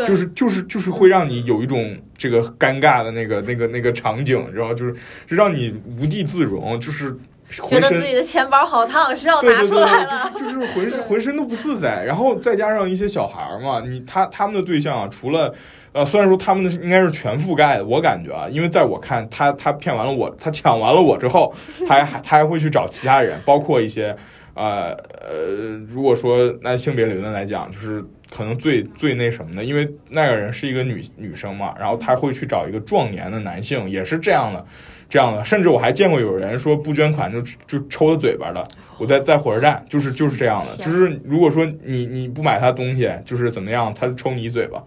[0.07, 4.92] 就是就是就是会让你有一种这个尴尬的那个那个那个场景，然后就是
[5.27, 7.14] 就让你无地自容，就是。
[7.51, 12.05] 觉得自己的钱包好烫，是要拿出来了，就是浑身浑身都不自在。
[12.05, 15.53] 然后再加上一些小孩儿嘛，你他他们的对象啊，除了
[15.93, 21.53] 呃，虽然说他们的应该是全覆盖的，我感觉啊，因为在我看，他他骗完了我，他抢完了我之后，
[21.89, 24.15] 他还他还会去找其他人，包括一些
[24.55, 34.65] 呃呃，如果说按性别理论来讲，就是可能最最那什么的，因为那个人是一个女女生嘛，然后他会去找一个壮年的男性，也是这样的。
[35.09, 38.62] 这样的，甚至我还见过有人说不捐款就就抽他嘴巴的。
[38.99, 44.83] 我在在火车站，就是就是这样的，就是如果说你你不买他东西，就是怎么样，他抽你嘴巴。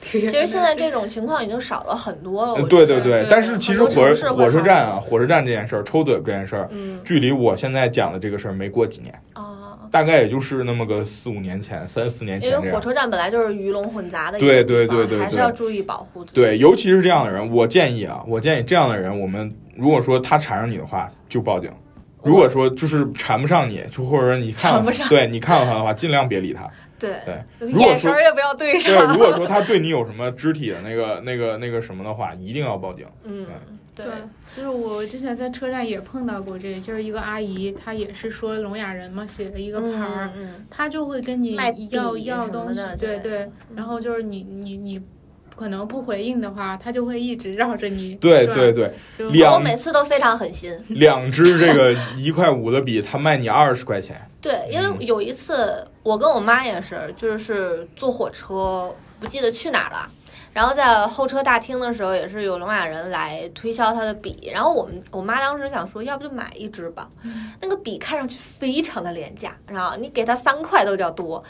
[0.00, 2.66] 其实现在这种情况已经少了很多了。
[2.66, 6.68] 对对对，但是其实火车火车站啊，火车站这件事儿，抽嘴巴这件事儿，
[7.04, 9.14] 距离我现在讲的这个事儿没过几年。
[9.92, 12.50] 大概也就是那么个四五年前，三四年前。
[12.50, 16.40] 因为火车站本来就是鱼龙混杂的，对对对对，还是要注意保护自己。
[16.40, 21.70] 对，尤其是这样的人，我建议啊，我建议这样的人，我们如果说他缠上你的话，就报警；
[22.24, 26.66] 如果说就是缠不上你，就或者说你看，对你看到他的话，尽量别理他。
[26.98, 28.94] 对对，眼神也不要对上。
[28.96, 33.04] 对，如果说他对你有什么肢体的那个、那个、那个什么的话，一定要报警。
[33.24, 33.44] 嗯。
[33.44, 33.54] 对，
[34.50, 40.30] 就是我之前在车站也碰到过这，就是一个阿姨，她也是说聋哑人嘛，写了一个牌儿，
[40.68, 41.56] 她就会跟你
[41.90, 45.00] 要要东西，对对，然后就是你你你
[45.56, 48.14] 可能不回应的话，她就会一直绕着你。
[48.16, 48.92] 对对对，
[49.50, 50.78] 我每次都非常狠心。
[50.90, 54.20] 两支这个一块五的笔，他卖你二十块钱。
[54.40, 60.10] 对，因为有一次我跟我妈也是，就是坐火车，不记得去哪了。
[60.52, 64.50] 然后在候车大厅的时候，也是有聋哑人来推销他的笔。
[64.52, 67.08] 然后我们我妈当时想说，要不就买一支吧。
[67.60, 71.42] 那个笔看上去非常的廉价，然后你给他三块都叫多。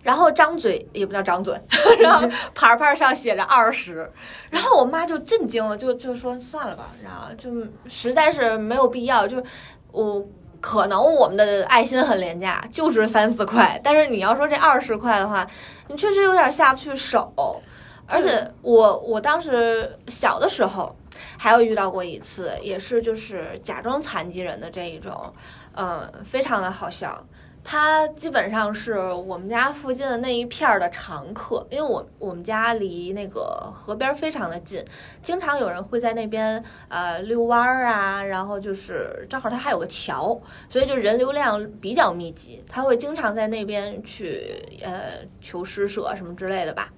[0.00, 1.60] 然后张嘴也不叫张嘴，
[2.00, 4.10] 然后牌牌上写着二十。
[4.50, 6.86] 然后我妈就震惊了，就就说算了吧。
[7.02, 7.50] 然后就
[7.86, 9.42] 实在是没有必要，就
[9.90, 10.24] 我
[10.60, 13.78] 可能我们的爱心很廉价，就是三四块。
[13.84, 15.46] 但是你要说这二十块的话，
[15.88, 17.60] 你确实有点下不去手。
[18.08, 20.96] 而且我我当时小的时候，
[21.38, 25.32] 还有遇到过一次，也是就是假装残疾人的这一种，
[25.74, 27.22] 嗯，非常的好笑。
[27.64, 34.82] 他基本上是我们家附近的那一片儿的常客，因为我我们家离那个河边非常的近，
[35.22, 40.40] 经常有人会在那边呃遛弯儿啊，然后就是正好他还有个桥，
[40.70, 46.90] 所以就人流量比较密集，他会经常在那边去呃求施舍什么之类的吧。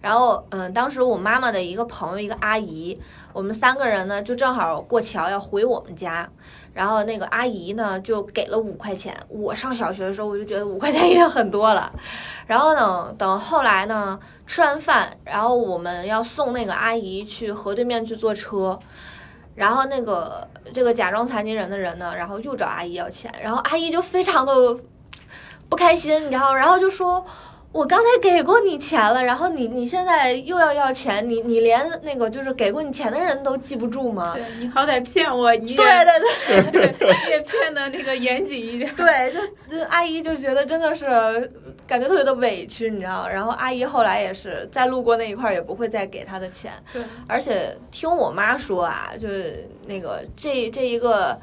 [0.00, 2.98] 然后嗯，当时我妈妈的一个朋友一个阿姨，
[3.32, 6.28] 我们三个人呢就正好过桥要回我们家。
[6.72, 9.12] 然后那个阿姨呢，就给了五块钱。
[9.28, 11.92] 我上小学的时候，我就觉得五块钱已经很多了。
[12.46, 18.78] 然后呢，等后来呢，吃完饭，然后我们要送那个阿姨去河对面去坐车。
[19.56, 23.34] 然后那个这个假装残疾人的人呢，然后又找阿姨要钱。
[23.42, 24.52] 然后阿姨就非常的
[25.68, 27.26] 不开心，你知道，然后就说。
[27.70, 34.32] 我刚才给过你钱了，然后你你现在又要要钱，你你连那个就是给过你钱的人都记不住吗？
[34.34, 38.92] 对你好歹骗我，你对对对，你 也骗的那个严谨一点。
[38.96, 39.32] 对，
[39.70, 41.06] 就阿姨就觉得真的是
[41.86, 46.72] 感觉特别的委屈，你知道然后阿姨后来也是在路过那一块儿也不会再给他的钱。
[46.90, 51.38] 对，而且听我妈说啊，就是那个这这一个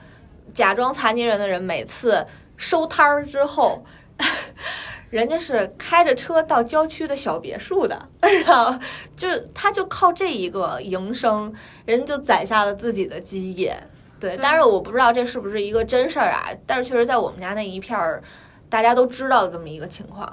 [0.56, 2.26] 假装残疾人的人，每次
[2.58, 3.86] 收摊儿之后。
[5.10, 8.78] 人家是开着车到郊区的小别墅的， 然后
[9.16, 11.54] 就他就靠这一个营生，
[11.86, 13.78] 人家就攒下了自己的基业。
[14.20, 18.24] 对，但是我不知道这是不是一个真事儿啊，但是确实在我们家那一片儿，
[18.70, 20.32] 大家都知道这么一个情况。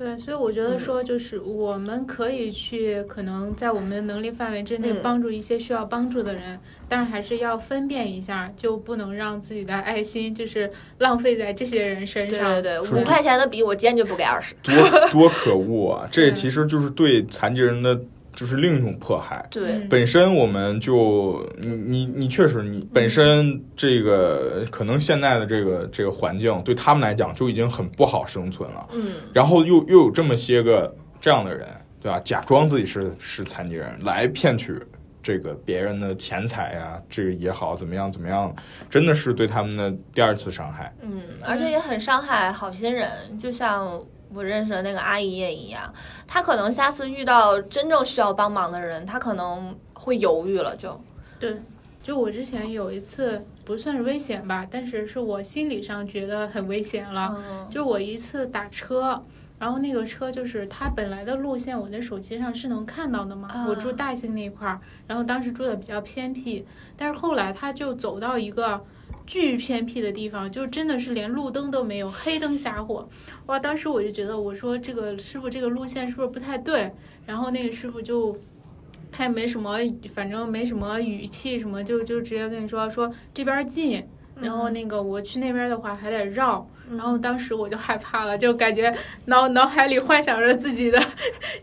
[0.00, 6.58] 对，所以我觉得说，就是我们可以去，可能在我们的能力范围之内帮助一些需要帮助的人，
[6.88, 12.38] 但是还是要分辨一下，就不能让自己的爱心就是浪费在这些人身上。
[12.38, 14.54] 对对对，五块钱的笔我坚决不给二十。
[14.62, 14.74] 多
[15.10, 16.08] 多可恶啊！
[16.10, 18.00] 这其实就是对残疾人的。
[18.34, 19.46] 就是另一种迫害。
[19.50, 28.88] 对，本身我们就你你你确实你本身这个可能现在的这个这个环境对他们来讲就已经很不好生存了。
[28.92, 31.66] 嗯，然后又又有这么些个这样的人，
[32.00, 32.20] 对吧？
[32.20, 34.74] 假装自己是是残疾人来骗取
[35.22, 38.54] 这个别人的钱财呀，这个也好怎么样怎么样，
[38.88, 40.94] 真的是对他们的第二次伤害。
[41.02, 44.00] 嗯，而且也很伤害好心人，就像。
[44.32, 45.92] 我认识的那个阿姨也一样，
[46.26, 50.76] 她可能下次遇到真正需要帮忙的人，她可能会犹豫了。
[50.76, 51.00] 就，
[51.38, 51.60] 对，
[52.02, 57.36] 就我之前有一次不算是危险吧，但是是我心理上觉得很危险了。
[57.68, 59.22] 就我一次打车，
[59.58, 63.66] 然后那个车就是它本来的路线，我在手机上是能看到的嘛。
[63.68, 66.64] 我住大兴那块儿，然后当时住的比较偏僻，
[66.96, 68.84] 但是后来他就走到一个。
[69.30, 73.08] 巨偏僻的地方，就真的是连路灯都没有，黑灯瞎火。
[73.46, 73.56] 哇！
[73.56, 76.90] 当时我就觉得，我说这个师傅这个路线是不是不太对？
[77.26, 78.36] 然后那个师傅就，
[79.12, 79.76] 他也没什么，
[80.12, 84.04] 反正没什么语气什么，就就直接跟你说说这边近，
[84.40, 86.68] 然后那个我去那边的话还得绕。
[86.90, 88.92] 然后当时我就害怕了，就感觉
[89.26, 91.00] 脑脑海里幻想着自己的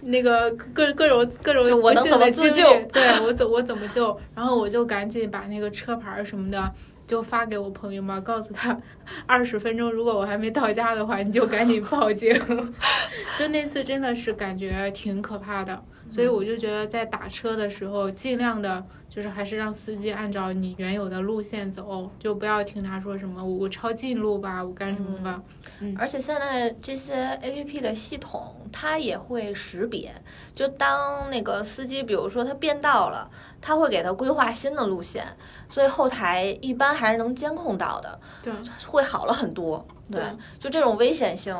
[0.03, 4.17] 那个各各种各种不幸的自救， 对我怎我怎么救？
[4.33, 6.73] 然后我就赶紧把那个车牌什么的。
[7.07, 8.77] 就发给我朋友嘛，告诉他
[9.25, 12.37] 二十分钟，如果我还没到家的话，你就赶紧报警。
[13.39, 18.85] 就那次真的是感觉挺可怕的，所以我就觉得在打车的时候，尽量的。
[19.09, 25.41] 就是还是让司机按照你原有的路线走，就不要听他说什么我抄近路吧，我干什么吧。
[25.79, 30.13] 嗯，而且现在这些 A P P 的系统，它也会识别，
[30.53, 33.27] 就当那个司机，比如说他变道了，
[33.59, 35.25] 他会给他规划新的路线，
[35.67, 38.19] 所以后台一般还是能监控到的。
[38.43, 38.53] 对，
[38.85, 39.83] 会好了很多。
[40.11, 40.21] 对，
[40.59, 41.55] 就这种危险性。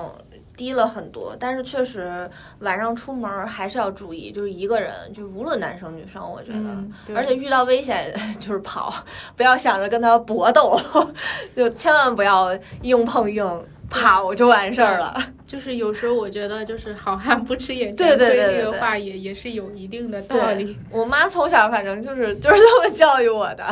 [0.57, 8.91] 低了很多，但是确实晚上出门还是要注意，就是一个人，就无论男生女生，我觉得，而且遇到危险 就是跑，
[9.35, 10.77] 不要想着跟他搏斗，
[11.55, 13.45] 就千万不要硬碰硬。
[13.89, 15.15] 跑就完事儿了，
[15.47, 20.77] 就是有时候我觉得，就是好汉不吃眼前亏这个话也也是有一定的道理。
[20.91, 23.65] 我妈从小反正就是 就是这么教育我的，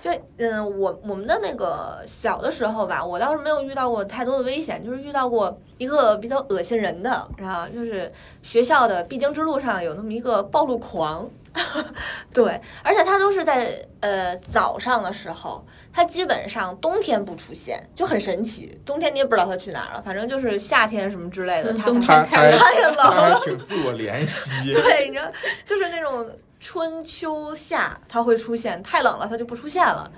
[0.00, 8.10] 就嗯，我我们的那个小的时候吧，我倒是没有遇到过太多的危险，就是遇到过一个比较恶心人的，然后就是
[8.42, 11.28] 学校的必经之路上有那么一个暴露狂。
[12.32, 18.78] 对，而且他都是在呃早上的时候，他基本上冬天不出现，就很神奇。
[18.84, 24.72] 冬天你也不知道他去哪儿了，反正就是夏天什么之类的，他他太冷，他还挺自我怜惜。
[24.72, 25.30] 对，你知道，
[25.64, 30.10] 就是那种春秋夏他会出现，太冷了他就不出现了。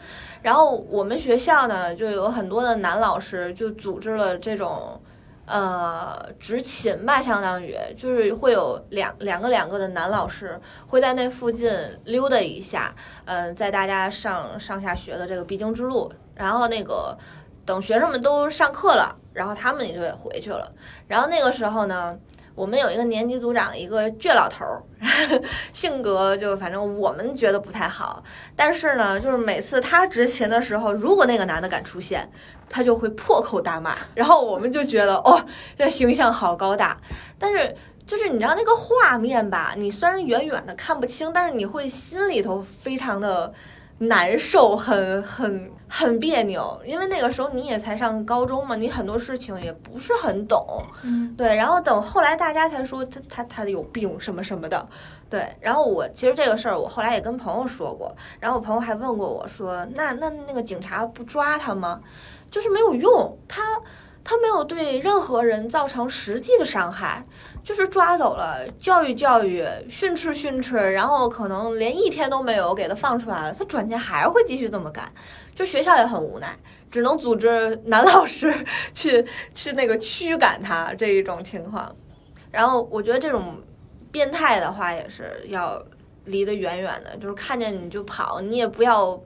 [0.42, 5.00] 然后我们学校呢，就有很多的男老师就组织了这种。
[5.48, 11.70] 呃，执勤吧，相当于就是会有两两个两个的男老师会在那附近
[12.04, 17.16] 溜达一下，嗯，在大家上上下学的这个必经之路，然后那个
[17.64, 19.16] 等学生们都上课了。
[19.32, 20.68] 然后他们也就也回去了。
[21.06, 22.18] 然后那个时候呢。
[22.58, 24.82] 我们有一个年级组长，一个倔老头儿，
[25.72, 28.20] 性格就反正我们觉得不太好。
[28.56, 32.28] 但是呢，就是每次他执勤的时候，如果那个男的敢出现，
[32.68, 33.96] 他就会破口大骂。
[34.12, 35.40] 然后我们就觉得，哦，
[35.78, 37.00] 这形象好高大。
[37.38, 37.72] 但是
[38.04, 43.54] 就是你知道那个画面吧，你虽然远远的看不清，但是你会心里头非常的。
[43.98, 50.64] 难受，很很很别扭，因为那个时候你也才上高中嘛，你很多事情也不是很懂，
[51.02, 51.54] 嗯，对。
[51.56, 54.88] 然后等后来大家才说他他他有病什么什么的，
[55.28, 55.52] 对。
[55.60, 62.00] 然后我其实这个事儿我后来也跟朋友说过，然后我朋友还问过我说，那那那个警察不抓他吗？
[62.50, 63.62] 就是没有用，他。
[64.24, 67.24] 他没有对任何人造成实际的伤害，
[67.64, 75.10] 就是抓走了，教育教育，训斥训斥，然后可能连一天都没有给他放出来了，他转天还会继续这么干，
[75.54, 76.54] 就学校也很无奈，
[76.90, 78.54] 只能组织 男老师
[78.92, 81.94] 去去那个驱赶他这一种情况。
[82.50, 83.62] 然后我觉得这种
[84.12, 85.82] 变态的话也是要
[86.26, 89.18] 离得远远的，就是看见你就跑，你也不要。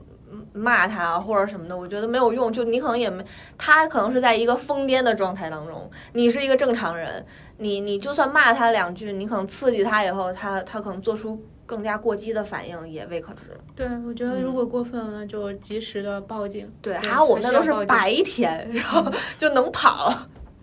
[0.53, 2.51] 骂他或者什么的，我觉得没有用。
[2.51, 3.23] 就你可能也没，
[3.57, 7.25] 他可能是在一个疯癫的状态当中，你是一个正常人，
[7.57, 13.41] 你你就算骂他两句，你可能刺激他以后，他他可能做出更加过激的反应也未可知。
[13.75, 16.71] 对，我觉得如果过分了，就及时的报警。
[16.81, 20.13] 对，还好我们那都是白天，然后就能跑。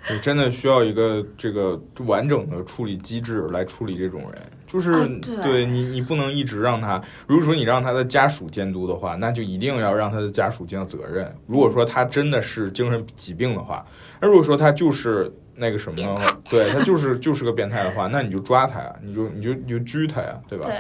[0.08, 4.42] 你，真的需要一个这个完整的处理机制来处理这种人。
[4.72, 5.08] 就是
[5.42, 7.02] 对你，你不能一直让他。
[7.26, 11.34] 如果说你让他的家属监督的话，那就一定要让他的家属尽到责任。
[11.48, 13.84] 如果说他真的是精神疾病的话，
[14.20, 16.16] 那如果说他就是那个什么，
[16.48, 20.70] 对他就是就是个变态的话，那你就抓他呀，你就你就你就拘他呀，对吧？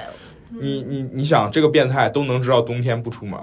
[0.50, 3.38] 你你你想，这个变态都能知道冬天不出门，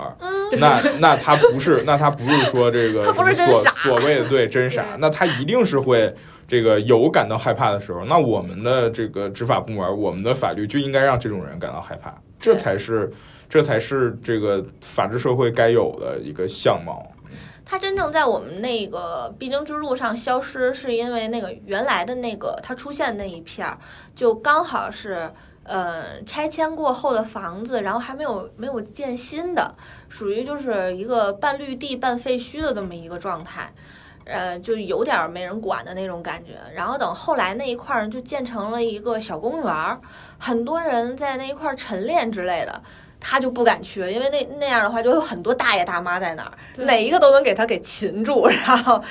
[0.60, 6.16] 那 那他不是，那他不是说这个所所谓的对真傻，那他一定是会。
[6.48, 13.12] 这个有感到害怕的时候，那我们的这个执法部门，我们的法律就应该让这种人感到害怕，这才是，
[13.50, 17.06] 这才是这个法治社会该有的一个相貌。
[17.66, 23.78] 它真正在我们那个必经之路上消失，是因为那个原来的那个它出现那一片儿，
[24.16, 25.30] 就刚好是
[25.64, 29.76] 呃拆迁过后的房子，然后还没有没有建新的，
[30.08, 33.74] 属于就是一个半绿地半废墟的这么一个状态。
[34.28, 36.52] 呃，就有点没人管的那种感觉。
[36.74, 40.00] 然后等后来那一块儿就建成了一个小公园儿，
[40.38, 42.82] 很多人在那一块儿晨练之类的，
[43.20, 46.52] 他就不敢去，因为那那样的话就有很多大爷大妈在那儿，
[46.84, 48.48] 哪一个都能给他给擒住。
[48.66, 49.02] 然后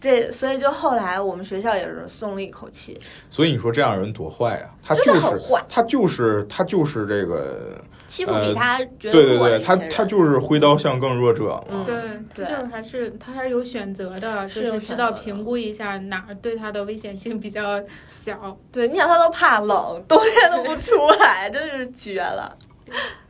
[0.00, 3.00] 这，所以就后来我们学校也是松了一口气。
[3.30, 4.68] 所以你说这样人多坏呀？
[4.82, 7.80] 他就是很坏，他就是他就是这个。
[8.06, 11.84] 欺负比他觉得对对对，他他就是挥刀向更弱者嘛。
[11.86, 11.94] 对，
[12.34, 18.56] 这种还是他还是有选择的，就是知道评估一下哪儿对他的危险性比较小。
[18.70, 22.56] 对，你想他都怕冷，冬天都不出来，真是绝了。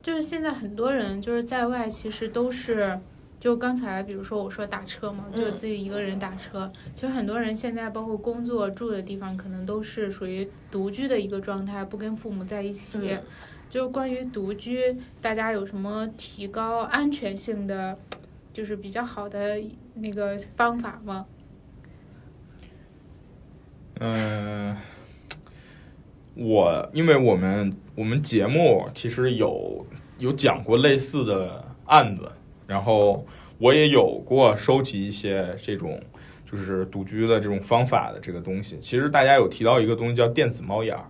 [0.02, 2.98] 就是现在很多人就是在外，其实都是
[3.45, 6.72] 就刚才比如说我说打车嘛，就自己一个人打车。
[6.95, 13.18] 其实很多人现在包括工作住的地方，可能都是属于独居的一个状态，不跟父母在一起。
[13.68, 17.99] 就关于独居，大家有什么提高安全性的，
[18.51, 21.26] 就是比较好的那个方法吗？
[24.01, 24.74] 嗯，
[26.34, 29.84] 我因为我们我们节目其实有
[30.18, 32.32] 有讲过类似的案子，
[32.66, 33.26] 然后
[33.58, 36.00] 我也有过收集一些这种
[36.50, 38.78] 就是独居的这种方法的这个东西。
[38.80, 41.04] 其实大家有提到一个东西叫电子猫眼儿。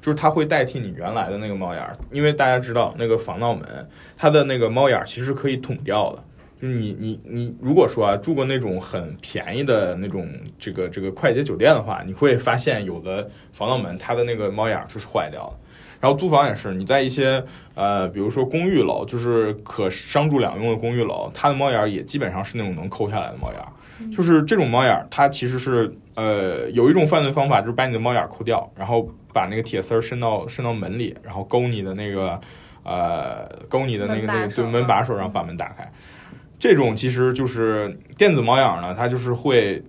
[0.00, 6.24] 就是它会代替你原来的那个猫眼儿，因为大家知道那个防盗门，它的那个猫眼儿其实可以捅掉的。
[6.60, 10.28] 就你你你，如果说啊住过那种很便宜的那种
[10.58, 15.61] 这个这个快捷酒店的话，你会发现有的防盗门它的那个猫眼儿就是坏掉的。
[16.02, 17.42] 然后租房也是，你在一些
[17.74, 23.68] 呃比如说公寓楼，就是可商住两用的公寓楼，它的猫眼儿也基本上是那种能抠下来的猫眼儿。
[24.14, 29.08] 就是这种猫眼儿，它其实是呃有一种犯罪方法，就是把你的猫眼儿抠掉，然后。
[29.34, 32.38] 把那个铁丝伸到伸到门里，然后勾你的那个，
[32.82, 35.90] 呃，勾你的那个那个对门把手，然后把门打开。
[36.58, 39.82] 这种其实就是电子猫眼呢，它就是会，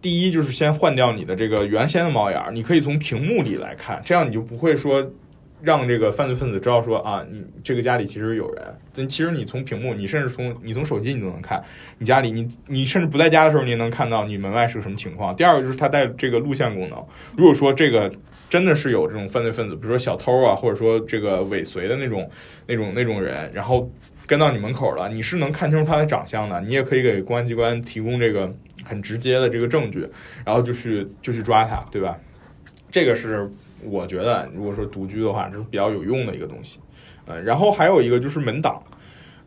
[0.00, 5.00] 第一就是先换掉你的这个原先的猫眼，你可以从屏幕里来看，这样你就不会说
[5.62, 8.64] 让这个犯罪分子知道说啊，你这个家里其实有人。
[8.94, 11.62] 但其实你从屏幕，你甚至从你从手机你都能看，
[11.98, 15.34] 你家里你你甚至不在家的时候，你也能看到你门外是个什么情况。
[15.34, 17.02] 第二个就是它带这个录像功能，
[17.36, 18.12] 如果说这个
[18.50, 22.28] 真的是有这种犯罪分子，比如说小偷啊，或者说这个尾随的那种
[22.66, 23.90] 那种那种人，然后
[24.26, 28.52] 跟到你门口了，你是能看清楚他的长相的，你也可以给公安机关提供这个
[28.84, 30.06] 很直接的这个证据，
[30.44, 32.18] 然后就去就去抓他，对吧？
[32.90, 33.50] 这个是。
[33.84, 36.78] 我觉得，如果说独居的话，这是比较有用的一个东西，
[37.26, 38.82] 呃，然后还有一个就是门挡，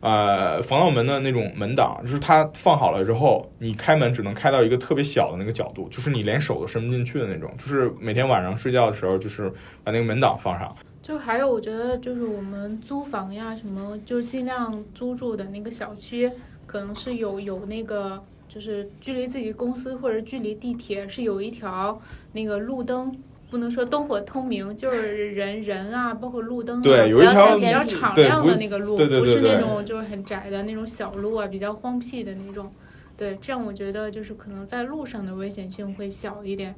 [0.00, 9.50] 呃，防盗门的那种门挡，就是它放好了之后，你开门只能开到一个特别小的那个角度，就是你连手都伸不进去的那种，就是每天晚上睡觉的时候，就是
[9.82, 10.74] 把那个门挡放上。
[11.02, 16.28] 就还有，我觉得就是我们租房呀，什么，就尽量租住的那个小区，
[16.66, 22.00] 可能是有有那个，就是距离自己公司或者距离地铁是有一条
[22.32, 23.14] 那个路灯。
[23.48, 32.72] 不能说灯火通明，就是人人啊，包括路灯，对，有一条比较敞亮的那个路，不是那种就是很窄的那种小路啊，比较荒僻的那种。
[33.16, 36.74] 对，这样我觉得就是可能在路上的危险性会小一点。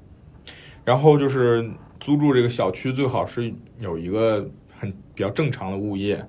[0.84, 4.46] 然后就是租住这个小区，最好是有一个
[4.78, 6.22] 很比较正常的物业。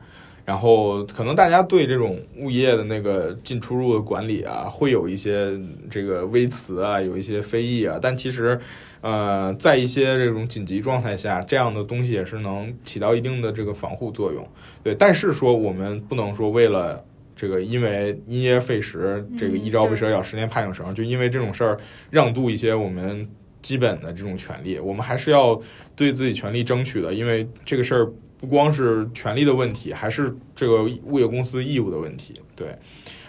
[0.46, 5.60] 然后可能大家对这种物业的那个进出入的管理啊，会有一些
[5.92, 8.58] 这个微词啊，有一些非议啊，但其实。
[9.02, 14.46] 呃，在一些这种紧急状态下，这样的东西也是能起到一定的这个防护作用。
[14.84, 17.02] 对，但是说我们不能说为了
[17.34, 21.78] 这个因为因噎废食，这个一朝被蛇咬，十年怕井绳，就因为这种事儿
[22.10, 23.26] 让渡一些我们
[23.62, 24.78] 基本的这种权利。
[24.78, 25.58] 我们还是要
[25.96, 28.06] 对自己权利争取的，因为这个事儿
[28.38, 32.34] 不光是权利的问题，还是这个物业公司义务的问题。
[32.54, 32.76] 对，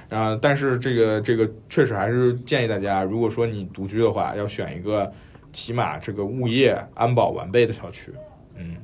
[0.08, 5.12] 啊，但是这个这个确实还是建议大家，如果说你独居的话，要选一个。
[5.52, 8.14] 起码这个物业安保完备的小区，
[8.54, 8.76] 嗯，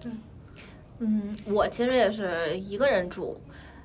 [0.00, 0.12] 对，
[0.98, 3.40] 嗯，我其实也是一个人住，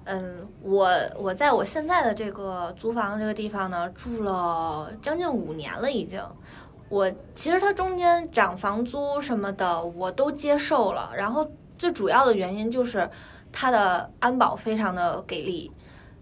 [0.05, 6.21] 嗯，我我在我现在的这个租房这个地方呢，住了将近五年了，已经。
[6.87, 13.07] 我其实它中间涨房租什么的我都接受了，然后最主要的原因就是
[13.51, 15.71] 它的安保非常的给力，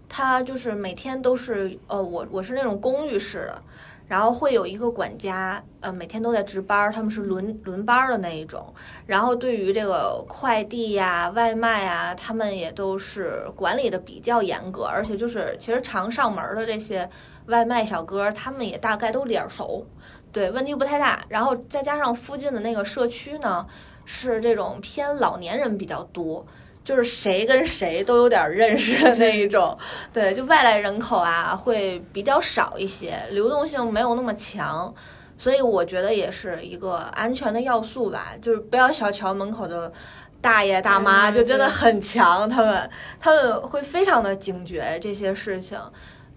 [0.08, 3.62] 它就是每天都是，呃，我我是那种公寓式的。
[4.08, 8.74] 然后会有一个管家，呃，每天都在值班，他们是轮轮班的那一种。
[9.06, 17.08] 然后对于这个快递呀、外卖啊，他们也都是管理的比较严格，而且就是其实常上门的这些
[17.46, 19.86] 外卖小哥，他们也大概都脸熟，
[20.32, 21.22] 对，问题不太大。
[21.28, 23.66] 然后再加上附近的那个社区呢，
[24.06, 26.46] 是这种偏老年人比较多。
[26.88, 29.76] 就是谁跟谁都有点认识的那一种，
[30.10, 34.90] 对，就外来人口啊会比较少一些，流动性没有那么强，
[35.36, 38.32] 所以我觉得也是一个安全的要素吧。
[38.40, 39.92] 就是不要小瞧门口的
[40.40, 45.78] 大爷大妈，就真的很强，他们他们会非常的警觉这些事情。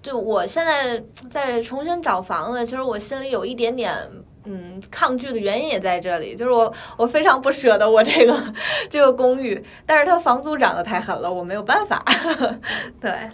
[0.02, 3.95] 就我现在在重新找房子，其实我心里有一点点。
[4.44, 8.36] 嗯，抗拒的原因也在这里，就是我我非常不舍得我这个
[8.89, 12.04] 这个公寓，但是它房租涨得太狠了，我没有办法。
[13.00, 13.30] 对，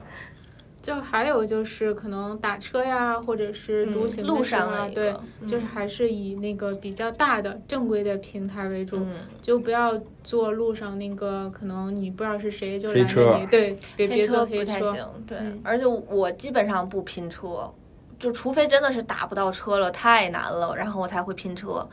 [0.81, 5.13] 就还有就是可能打车呀，或者是独行路上啊，对，
[5.47, 8.99] 就是还是以那个比较大的正规的平台为主，
[9.41, 17.71] 就不要坐路上那个可能你不知道是谁就拦着你，对，别别坐黑车，对，而且我基本上不拼车。
[18.19, 21.87] 就除非真的是打不到车了，太难了，然后我才会拼车。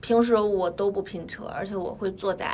[0.00, 2.52] 平时我都不拼车，而且我会坐在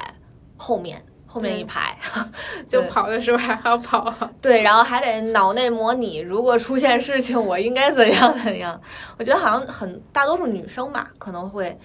[0.57, 1.97] 后面后面一排，
[2.69, 4.14] 就跑的时候还要跑。
[4.41, 8.79] 对，然后还得脑内模拟，如果出现事情，我应该怎样怎样。
[9.19, 11.79] 我觉得好像很大多数女生吧，可能会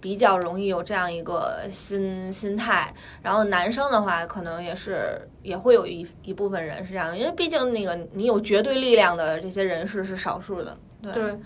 [0.00, 2.94] 比较容易有这样一个心心态。
[3.22, 10.76] 然后男生的话，可能也是也会有一一部分人是这样，因为毕竟那个你有绝对力量的这些人士是少数的。
[11.02, 11.38] 对，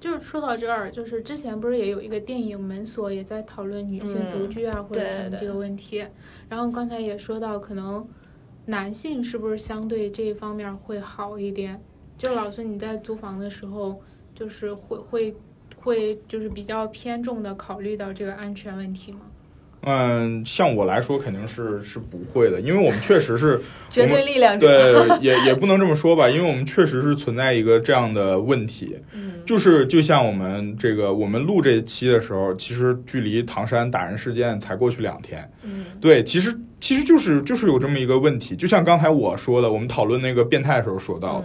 [0.00, 6.04] 就是说到这儿，就是之前不是也有一个电影《门锁》也在讨论女性独居啊或者什么这个问题，
[6.48, 8.06] 然后刚才也说到，可能
[8.66, 11.80] 男性是不是相对这一方面会好一点？
[12.18, 14.00] 就老师你在租房的时候，
[14.34, 15.36] 就是会会
[15.84, 19.20] 会就是比较偏重的考虑到这个安全问题吗？
[19.86, 23.60] 嗯，像我来说肯定是是不会的，因为我们确实是
[23.90, 24.58] 绝对力量。
[24.58, 28.96] 对，也也不能这么说吧，因为我们确实是存在一个这样的问题，
[29.44, 35.46] 就是就像我们这个我们录这期的时候，其实距离唐山打人事件才过去两天。
[35.62, 41.44] 嗯，对，其实其实就是就是有这么一个问题，就像刚才我说的，我们讨论那个变态的时候说到。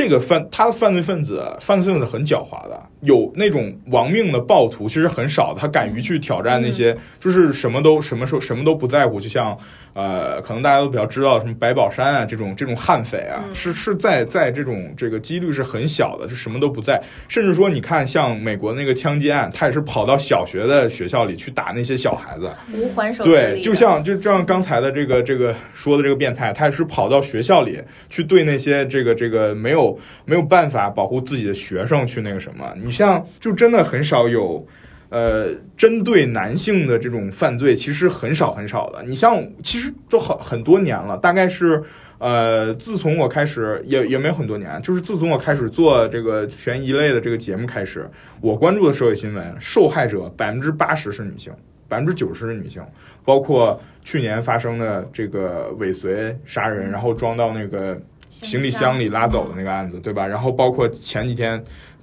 [0.00, 9.54] 这个犯他的犯罪分子，犯罪分子很狡猾的，有那种亡命的暴徒其实很少的，他敢于去挑战那些，就是什么都什么时候什么都不在乎，就像。
[9.92, 17.00] 呃，可能大家都比较知道什么白宝山啊，这种这种悍匪啊，是是在在这种这个几率是很小的，就什么都不在。
[17.28, 32.72] 甚至说，你看像美国那个枪击案，他也是跑到小学的学校里去打那些小孩子，无还手对，就像就这样刚才的这个这个说的这个变态，他也是跑到学校里去对那些这个这个没有没有办法保护自己的学生去那个什么。
[32.76, 34.66] 你像就真的很少有。
[35.10, 39.02] 呃，针对男性的这种犯罪其实很少很少的。
[39.02, 41.82] 你像，其实都很很多年了，大概是
[42.18, 48.08] 呃，自从我开始也也没有很多年，就是自从我开始做这个悬疑类的这个节目开始，
[48.40, 51.52] 我关注的社会新闻，受害者百分之八十是女性，
[51.88, 52.80] 百分之九十是女性。
[53.24, 60.24] 包括去年发生的这个尾随杀人，然后装到那个行李箱里拉走的那个案子，对吧？
[60.24, 61.60] 然后包括前几天。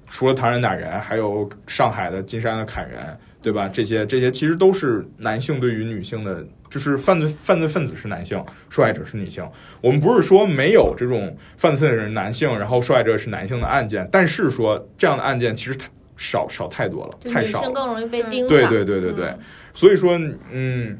[0.07, 3.69] 除了唐人打人，还有上海的金山的砍人，对吧？
[3.71, 9.47] 这些这些其实都是男性对于女性的，就是犯罪犯罪分子是男性，受害者是女性。
[9.81, 17.59] 我们不是说没有这种犯罪的人男性，然后受害者是男性的案件，但是说这样的案件其实太少少太多了，太少。
[17.59, 18.47] 女性更容易被盯。
[18.47, 19.35] 对对对对对，
[19.73, 20.19] 所以说，
[20.51, 20.97] 嗯。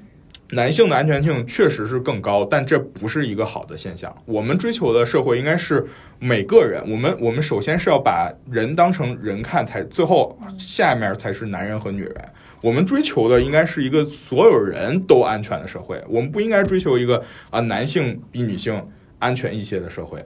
[0.52, 4.16] 男性的安全性确实是更高，但这不是一个好的现象。
[4.26, 5.86] 我们追求的社会应该是
[6.20, 12.16] 每个人，我们我们首先是要把人当成人看，才最后下面才是男人和女人。
[12.62, 18.82] 我们追求的应该是一个所有人都安全的社会，我们不应该追求一个啊男性比女性
[19.20, 20.26] 安全一些的社会。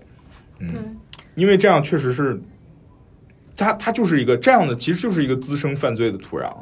[0.59, 0.95] 嗯，
[1.35, 2.39] 因为这样确实是，
[3.57, 6.53] 它它就是一个这样的，其实就是一个滋生犯罪的土壤。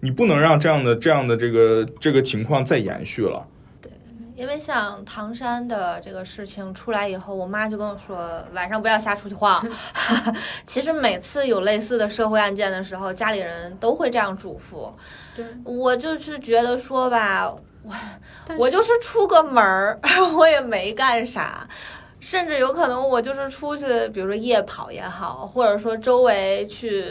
[0.00, 3.46] 你不能让这样的这样的这个这个情况再延续了。
[3.80, 3.90] 对，
[4.36, 9.66] 因为像唐山的这个事情出来以后，我妈就跟我说，晚上不要瞎出去晃。
[10.64, 14.92] 其实每次有类似的社会案件的时候，家里人都会这样嘱咐。
[15.34, 17.50] 对，我就是觉得说吧，
[17.82, 17.92] 我
[18.56, 19.98] 我就是出个门儿，
[20.38, 21.66] 我也没干啥。
[22.20, 27.04] 甚至有可能我就是出去，比如说夜跑也好，或者说周围去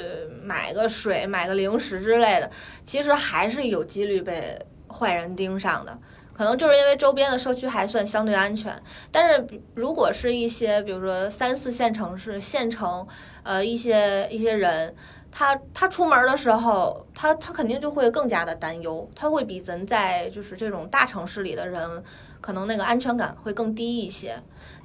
[0.43, 2.51] 买个水、买个零食之类的，
[2.83, 5.97] 其实还是有几率被坏人盯上的。
[6.33, 8.79] 可能就是因为周边的社区还算相对安全，
[9.11, 9.43] 但是
[9.73, 13.07] 如果是一些比如说三四线城市、县城，
[13.41, 14.93] 呃，一些一些人，
[15.31, 22.03] 他他出门的时候，他他肯定就会更加的担忧，他会比咱在就是这种大城市里的人，
[22.39, 24.35] 可能那个安全感会更低一些。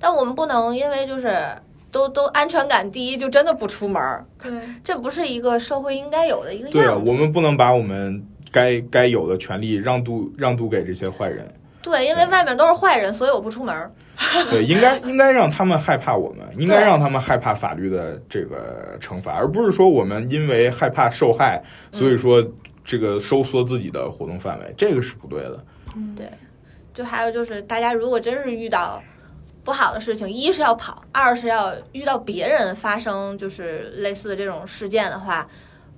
[0.03, 1.47] 但我们不能因为就是
[1.93, 6.79] 都都安全感第一就真的不出门儿，对，这不是一个社会应该有的一个样子。
[6.79, 11.47] 对啊，我们不能把我们该该有的权利让渡让渡给这些坏人。
[11.81, 13.91] 对，因为外面都是坏人，所以我不出门。
[14.51, 22.45] 对，应该 应该让他们害怕我们，应该让他们害怕法律的这个惩罚，而不是说我们因为害怕受害，所以说
[22.85, 25.65] 这个收缩自己的活动范围，这个是不对的。
[25.97, 26.27] 嗯，对。
[26.95, 29.03] 就还有就是，大家如果真是遇到。
[29.65, 35.49] 不好的事情，一是要跑，二是要遇到别人发生就是类似的这种事件的话，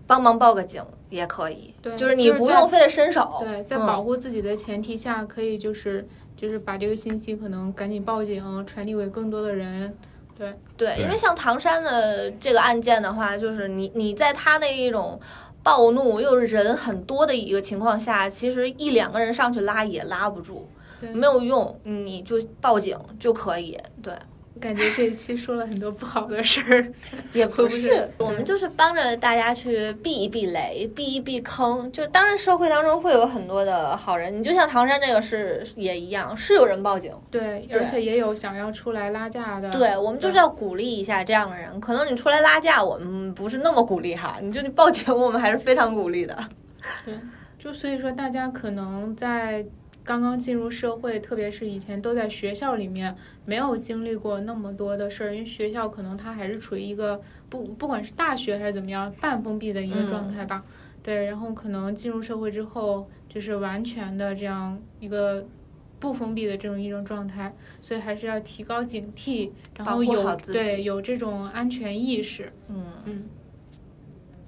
[0.07, 1.75] 帮忙报个警也可以。
[1.81, 3.39] 对，就是你不用非得伸手。
[3.41, 6.07] 对，在保护自己的前提下，可以就是
[6.37, 9.97] 就是把这个信息可能赶紧报警，传递给更多的人。
[10.37, 15.19] 对对，因为像唐山的这个案件的话，就是你你在他那一种
[15.63, 20.69] 暴怒又是人很多的一个情况下，其实一两个人上去拉也拉不住。
[21.01, 23.79] 没有用，你就报警就可以。
[24.03, 24.13] 对，
[24.61, 26.93] 感觉这一期说了很多不好的事儿，
[27.33, 31.91] 也不是，我们就是帮着大家去避一避雷，避一避坑。
[31.91, 39.71] 就当然社会当中会有很多的好人，你就像唐山这个是也一样，是有人报警，对，而且也有想要出来拉架的。
[39.71, 41.81] 对，我们就是要鼓励一下这样的人。
[41.81, 46.39] 可能你出来拉架，我们不是那么鼓励哈，你就你报警，我们还是非常鼓励的。
[47.05, 47.15] 对，
[47.59, 49.67] 就所以说大家可能在。
[50.05, 60.63] 刚刚进入社会，特别是以前都在学校里面，没有经历过那么多的事儿，因为学校可能它还是处于一个不不管是大学还是怎么样半封闭的一个状态吧。
[61.03, 65.47] 对，然后可能进入社会之后，就是完全的这样一个
[65.99, 72.53] 不封闭的这种一种状态，所以还是要提高警惕，然后有对有这种安全意识。
[72.69, 73.25] 嗯嗯，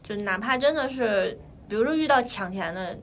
[0.03, 1.39] 就哪怕真的是，
[1.69, 2.99] 比如说遇到抢钱的。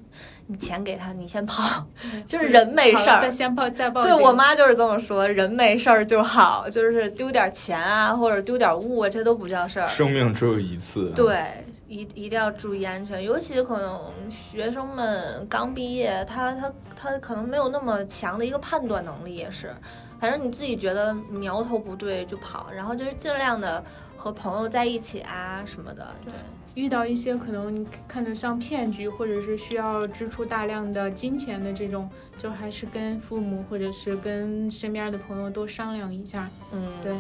[0.46, 1.88] 你钱给他，你先跑，
[2.28, 4.04] 就是人没事儿，再先报再报。
[4.04, 9.88] 对我妈就是这么说，人没事儿就好，就是丢点钱啊，或者丢点物啊，这都不叫事儿。
[9.88, 11.10] 生命只有一次。
[11.16, 13.98] 对，一一定要注意安全，尤其可能
[14.30, 19.74] 学生们刚毕业，他他他可能没有那么强的一个判断能力，也是。
[20.20, 23.82] 反正你自己觉得苗头不对就跑，然后就是尽量的
[24.18, 26.14] 和朋友在一起啊什么的。
[26.26, 26.34] 对，
[26.76, 36.50] 遇到一些可能看着像骗局，或者是需要支出大量的金钱的这种，就还是跟父母或者是跟身边的朋友多商量一下。
[36.72, 37.16] 嗯，对。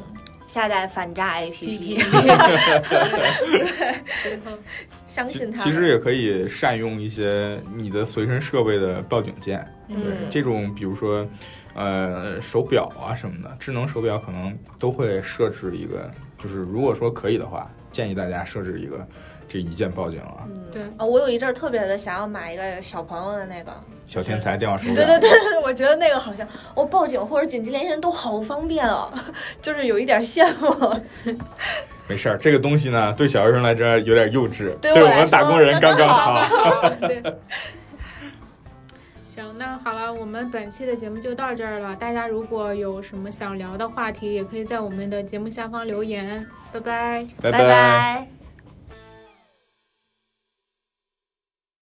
[0.45, 1.97] 下载反诈 APP，
[5.07, 5.63] 相信他。
[5.63, 11.25] 其实也可以善用一些你的随身设备的报警键，对这种，比如说，
[11.73, 19.07] 呃，手表啊什么的，智能手表可能都会设置一个，就是如果说可以的话，建议大家设置一个
[19.53, 20.47] 这一键报警了。
[20.47, 23.71] 嗯，对啊，我有一阵儿特别的想要买一个小朋友的那个。
[24.07, 29.13] 小天才电话手表，对对对对，我觉得那个好像，我报警或者紧急联系人都好方便哦，
[29.61, 30.99] 就是有一点羡慕。
[32.09, 36.89] 没事儿，这个东西呢，对小学生来说有点幼稚，对我们打工人刚刚好。
[37.01, 37.23] 对。
[39.29, 41.95] 行，那好了，我们本期的节目就到这儿了。
[41.95, 46.45] 大家如果有什么想聊的话题，也可以在我们的节目下方留言。
[46.71, 48.42] 拜拜，拜拜。